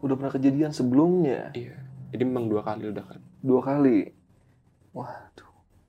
udah 0.00 0.14
pernah 0.16 0.32
kejadian 0.32 0.72
sebelumnya 0.72 1.50
Iya. 1.52 1.76
Jadi 2.12 2.22
memang 2.24 2.46
dua 2.46 2.62
kali 2.62 2.88
ledakan. 2.88 3.20
dua 3.42 3.60
kali. 3.60 4.10
Waduh. 4.92 5.44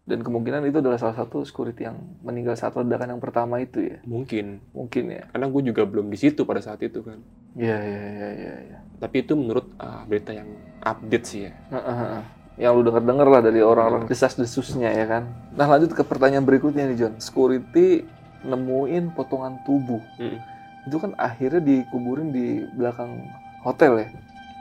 Dan 0.08 0.23
kemungkinan 0.23 0.63
itu 0.63 0.80
adalah 0.80 0.95
salah 0.95 1.15
satu 1.15 1.43
security 1.43 1.84
yang 1.84 1.99
meninggal 2.23 2.56
saat 2.56 2.71
ledakan 2.73 3.15
yang 3.15 3.21
pertama 3.21 3.60
itu 3.60 3.84
ya. 3.84 3.99
Mungkin 4.08 4.63
Mungkin 4.71 5.03
ya. 5.12 5.23
karena 5.32 5.47
gue 5.47 5.62
juga 5.67 5.84
belum 5.84 6.08
di 6.08 6.15
situ 6.15 6.47
pada 6.47 6.63
saat 6.63 6.80
itu 6.80 7.03
kan. 7.03 7.19
Iya 7.56 7.75
iya 7.75 8.01
iya 8.08 8.30
iya. 8.32 8.53
Ya. 8.71 8.77
Tapi 8.99 9.27
itu 9.27 9.36
menurut 9.36 9.67
uh, 9.77 10.08
berita 10.08 10.32
yang 10.32 10.47
update 10.80 11.25
sih 11.27 11.41
ya. 11.47 11.53
Heeh. 11.71 12.23
Yang 12.58 12.71
lu 12.73 12.82
denger-denger 12.89 13.27
lah 13.30 13.41
dari 13.43 13.60
orang-orang 13.62 14.08
desas-desusnya 14.08 14.89
ya 14.89 15.06
kan. 15.06 15.23
Nah 15.53 15.67
lanjut 15.67 15.91
ke 15.91 16.01
pertanyaan 16.01 16.47
berikutnya 16.47 16.88
nih 16.88 16.97
John. 16.97 17.13
Security 17.19 18.08
nemuin 18.47 19.12
potongan 19.12 19.60
tubuh. 19.67 19.99
Mm. 20.17 20.39
Itu 20.88 20.97
kan 21.04 21.12
akhirnya 21.19 21.60
dikuburin 21.60 22.32
di 22.32 22.63
belakang 22.71 23.28
hotel 23.67 24.08
ya. 24.08 24.10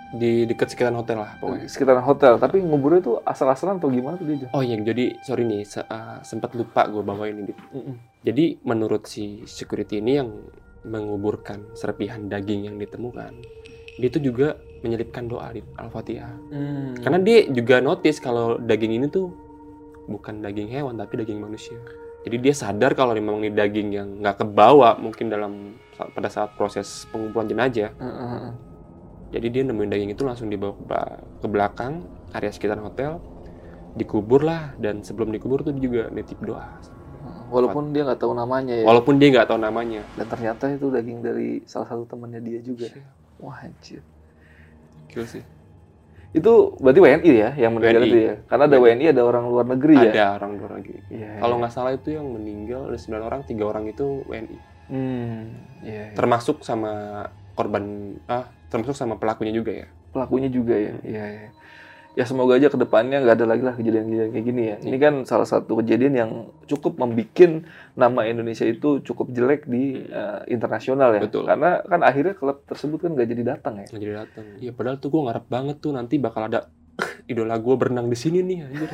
Di 0.06 0.46
dekat 0.46 0.74
sekitaran 0.74 0.98
hotel 0.98 1.22
lah 1.22 1.38
pokoknya. 1.38 1.66
Sekitaran 1.70 2.02
hotel. 2.02 2.38
Tapi 2.42 2.62
nguburnya 2.62 3.00
tuh 3.02 3.16
asal-asalan 3.22 3.78
atau 3.78 3.90
gimana 3.90 4.18
tuh 4.18 4.26
dia? 4.26 4.50
Oh 4.50 4.62
iya, 4.62 4.74
jadi 4.78 5.18
sorry 5.22 5.46
nih, 5.46 5.62
se- 5.66 5.86
uh, 5.86 6.22
sempat 6.26 6.54
lupa 6.58 6.86
gue 6.90 7.02
bawa 7.02 7.26
ini. 7.30 7.50
Dit. 7.50 7.58
Mm-mm. 7.70 7.94
Jadi 8.26 8.58
menurut 8.66 9.06
si 9.06 9.46
security 9.46 10.02
ini 10.02 10.12
yang 10.18 10.30
menguburkan 10.86 11.74
serpihan 11.74 12.30
daging 12.30 12.70
yang 12.70 12.76
ditemukan, 12.78 13.34
dia 13.98 14.06
itu 14.06 14.22
juga 14.22 14.54
menyelipkan 14.86 15.26
doa 15.26 15.50
di 15.50 15.58
Al-Fatihah. 15.74 16.34
Hmm. 16.54 16.94
Karena 17.02 17.18
dia 17.18 17.50
juga 17.50 17.82
notice 17.82 18.22
kalau 18.22 18.54
daging 18.62 19.02
ini 19.02 19.06
tuh 19.10 19.34
bukan 20.06 20.38
daging 20.38 20.70
hewan 20.70 20.94
tapi 20.94 21.18
daging 21.18 21.42
manusia. 21.42 21.74
Jadi 22.22 22.36
dia 22.38 22.54
sadar 22.54 22.94
kalau 22.94 23.14
memang 23.14 23.42
ini 23.42 23.50
daging 23.50 23.88
yang 23.90 24.08
nggak 24.22 24.46
kebawa 24.46 24.94
mungkin 25.02 25.26
dalam 25.26 25.74
pada 25.96 26.28
saat 26.28 26.52
proses 26.54 27.08
pengumpulan 27.08 27.48
jenazah. 27.48 27.90
Heeh. 27.96 28.46
Jadi 29.34 29.46
dia 29.50 29.62
nemuin 29.66 29.90
daging 29.90 30.10
itu 30.14 30.22
langsung 30.22 30.46
dibawa 30.46 30.76
ke, 31.42 31.46
belakang 31.50 32.06
area 32.30 32.52
sekitar 32.52 32.78
hotel, 32.78 33.18
dikubur 33.98 34.44
lah 34.46 34.76
dan 34.78 35.02
sebelum 35.02 35.34
dikubur 35.34 35.66
tuh 35.66 35.74
dia 35.74 35.82
juga 35.82 36.02
nitip 36.12 36.38
doa. 36.44 36.78
Walaupun 37.50 37.90
dia 37.94 38.06
nggak 38.06 38.22
tahu 38.22 38.32
namanya 38.34 38.74
ya. 38.82 38.84
Walaupun 38.86 39.18
dia 39.18 39.28
nggak 39.34 39.48
tahu 39.50 39.58
namanya. 39.58 40.02
Dan 40.14 40.26
ternyata 40.30 40.70
itu 40.70 40.86
daging 40.90 41.20
dari 41.22 41.62
salah 41.66 41.86
satu 41.90 42.06
temannya 42.06 42.42
dia 42.42 42.58
juga. 42.62 42.90
Wah 43.42 43.66
anjir. 43.66 44.02
Gila 45.10 45.26
sih. 45.26 45.42
Itu 46.34 46.76
berarti 46.82 47.00
WNI 47.00 47.32
ya 47.32 47.50
yang 47.56 47.72
meninggal 47.78 48.02
WNI. 48.02 48.10
itu 48.10 48.18
ya? 48.18 48.34
Karena 48.50 48.64
ada 48.68 48.76
WNI 48.76 49.06
ada 49.14 49.22
orang 49.24 49.44
luar 49.46 49.66
negeri 49.66 49.94
ya? 49.96 50.12
Ada 50.12 50.24
orang 50.42 50.50
luar 50.58 50.70
lagi. 50.78 50.96
Iya. 51.08 51.30
Kalau 51.40 51.54
iya. 51.54 51.60
nggak 51.64 51.72
salah 51.72 51.92
itu 51.94 52.08
yang 52.12 52.26
meninggal 52.28 52.80
ada 52.90 52.98
9 52.98 53.28
orang, 53.28 53.40
tiga 53.46 53.64
orang 53.64 53.84
itu 53.88 54.06
WNI. 54.26 54.58
Hmm. 54.90 55.54
Iya. 55.82 56.12
iya. 56.12 56.16
Termasuk 56.16 56.62
sama 56.62 57.26
korban 57.56 58.16
ah 58.28 58.46
termasuk 58.68 58.96
sama 58.98 59.16
pelakunya 59.16 59.52
juga 59.54 59.72
ya. 59.72 59.86
Pelakunya 60.12 60.48
juga 60.50 60.74
ya. 60.74 60.94
Iya. 61.02 61.24
iya. 61.26 61.48
Ya 62.16 62.24
semoga 62.24 62.56
aja 62.56 62.72
ke 62.72 62.80
depannya 62.80 63.20
nggak 63.20 63.36
ada 63.36 63.44
lagi 63.44 63.60
lah 63.60 63.76
kejadian-kejadian 63.76 64.32
kayak 64.32 64.46
gini 64.48 64.62
ya. 64.72 64.76
Ini 64.80 64.96
kan 64.96 65.14
salah 65.28 65.44
satu 65.44 65.84
kejadian 65.84 66.14
yang 66.16 66.30
cukup 66.64 66.96
membuat 66.96 67.68
nama 67.92 68.24
Indonesia 68.24 68.64
itu 68.64 69.04
cukup 69.04 69.36
jelek 69.36 69.68
di 69.68 70.00
eh, 70.00 70.40
internasional 70.48 71.12
ya. 71.12 71.28
Betul. 71.28 71.44
Karena 71.44 71.84
kan 71.84 72.00
akhirnya 72.00 72.32
klub 72.32 72.64
tersebut 72.64 73.04
kan 73.04 73.10
nggak 73.12 73.28
jadi 73.36 73.42
datang 73.44 73.84
ya. 73.84 73.86
Nggak 73.92 74.00
jadi 74.00 74.14
datang. 74.16 74.44
Iya 74.64 74.72
padahal 74.72 74.96
tuh 74.96 75.12
gue 75.12 75.22
ngarep 75.28 75.46
banget 75.52 75.76
tuh 75.84 75.92
nanti 75.92 76.16
bakal 76.16 76.48
ada 76.48 76.72
idola 77.30 77.60
gue 77.60 77.74
berenang 77.76 78.08
di 78.08 78.16
sini 78.16 78.40
nih 78.40 78.58
anjir. 78.64 78.90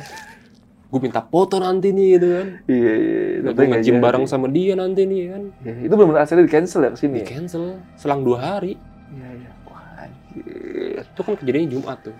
Gue 0.93 1.01
minta 1.01 1.25
foto 1.25 1.57
nanti 1.57 1.89
nih 1.89 2.07
gitu 2.21 2.27
kan. 2.29 2.47
Iya 2.69 2.93
iya. 2.93 3.17
iya. 3.41 3.49
Gue 3.49 3.81
jadi. 3.81 3.97
bareng 3.97 4.29
sama 4.29 4.45
dia 4.45 4.77
nanti 4.77 5.09
nih 5.09 5.33
kan. 5.33 5.43
Ya, 5.65 5.73
itu 5.89 5.93
benar-benar 5.97 6.21
asalnya 6.21 6.45
di 6.45 6.53
cancel 6.53 6.85
ya 6.85 6.89
ke 6.93 6.99
sini. 7.01 7.17
Di 7.17 7.21
ya? 7.25 7.27
cancel 7.33 7.63
selang 7.97 8.21
dua 8.21 8.37
hari. 8.37 8.77
Iya 9.09 9.29
iya. 9.33 9.49
Wah 9.65 10.05
anjir. 10.05 11.01
Itu 11.01 11.21
kan 11.25 11.33
kejadiannya 11.33 11.69
Jumat 11.73 11.97
tuh. 12.05 12.13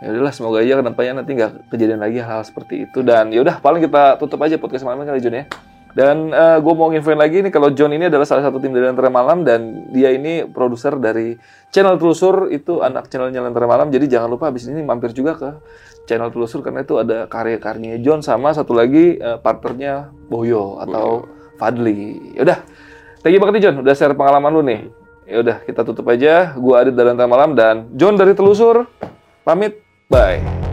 ya 0.00 0.06
udahlah 0.10 0.34
semoga 0.34 0.64
aja 0.64 0.80
ke 0.80 0.84
depannya 0.90 1.12
nanti 1.22 1.30
nggak 1.36 1.52
kejadian 1.70 2.00
lagi 2.00 2.18
hal 2.24 2.40
seperti 2.40 2.88
itu 2.88 3.04
dan 3.04 3.28
ya 3.30 3.44
udah 3.44 3.60
paling 3.60 3.84
kita 3.84 4.16
tutup 4.16 4.40
aja 4.40 4.56
podcast 4.56 4.82
malam 4.82 5.06
ini 5.06 5.14
kali 5.14 5.22
John 5.22 5.38
ya. 5.38 5.44
Dan 5.90 6.30
gue 6.34 6.74
mau 6.78 6.88
nginfoin 6.90 7.18
lagi 7.18 7.42
nih 7.42 7.50
kalau 7.50 7.74
John 7.74 7.90
ini 7.90 8.06
adalah 8.06 8.22
salah 8.22 8.46
satu 8.46 8.62
tim 8.62 8.70
dari 8.70 8.86
Lentera 8.86 9.10
Malam 9.10 9.42
dan 9.42 9.90
dia 9.90 10.14
ini 10.14 10.46
produser 10.46 10.94
dari 11.02 11.34
channel 11.74 11.98
Telusur 11.98 12.46
itu 12.54 12.78
anak 12.78 13.10
channelnya 13.10 13.42
Lentera 13.42 13.66
Malam 13.66 13.90
jadi 13.90 14.06
jangan 14.06 14.30
lupa 14.30 14.54
habis 14.54 14.70
ini 14.70 14.86
mampir 14.86 15.10
juga 15.10 15.34
ke 15.34 15.50
channel 16.10 16.34
Telusur 16.34 16.62
karena 16.66 16.82
itu 16.82 16.98
ada 16.98 17.30
karya-karyanya 17.30 18.02
John 18.02 18.22
sama 18.22 18.50
satu 18.50 18.74
lagi 18.74 19.18
eh, 19.18 19.38
partnernya 19.38 20.10
Boyo 20.30 20.82
atau 20.82 21.26
Fadli. 21.60 22.34
Ya 22.34 22.42
udah. 22.42 22.58
Thank 23.20 23.36
you 23.36 23.40
banget 23.44 23.60
nih 23.60 23.62
John 23.68 23.76
udah 23.84 23.94
share 23.94 24.16
pengalaman 24.16 24.50
lu 24.50 24.62
nih. 24.64 24.80
Ya 25.28 25.36
udah 25.44 25.56
kita 25.62 25.84
tutup 25.84 26.08
aja. 26.08 26.56
Gua 26.56 26.82
Adit 26.82 26.96
dari 26.96 27.12
Lentera 27.12 27.28
Malam 27.28 27.52
dan 27.52 27.92
John 27.94 28.16
dari 28.16 28.32
Telusur 28.32 28.88
pamit. 29.44 29.78
Bye. 30.10 30.69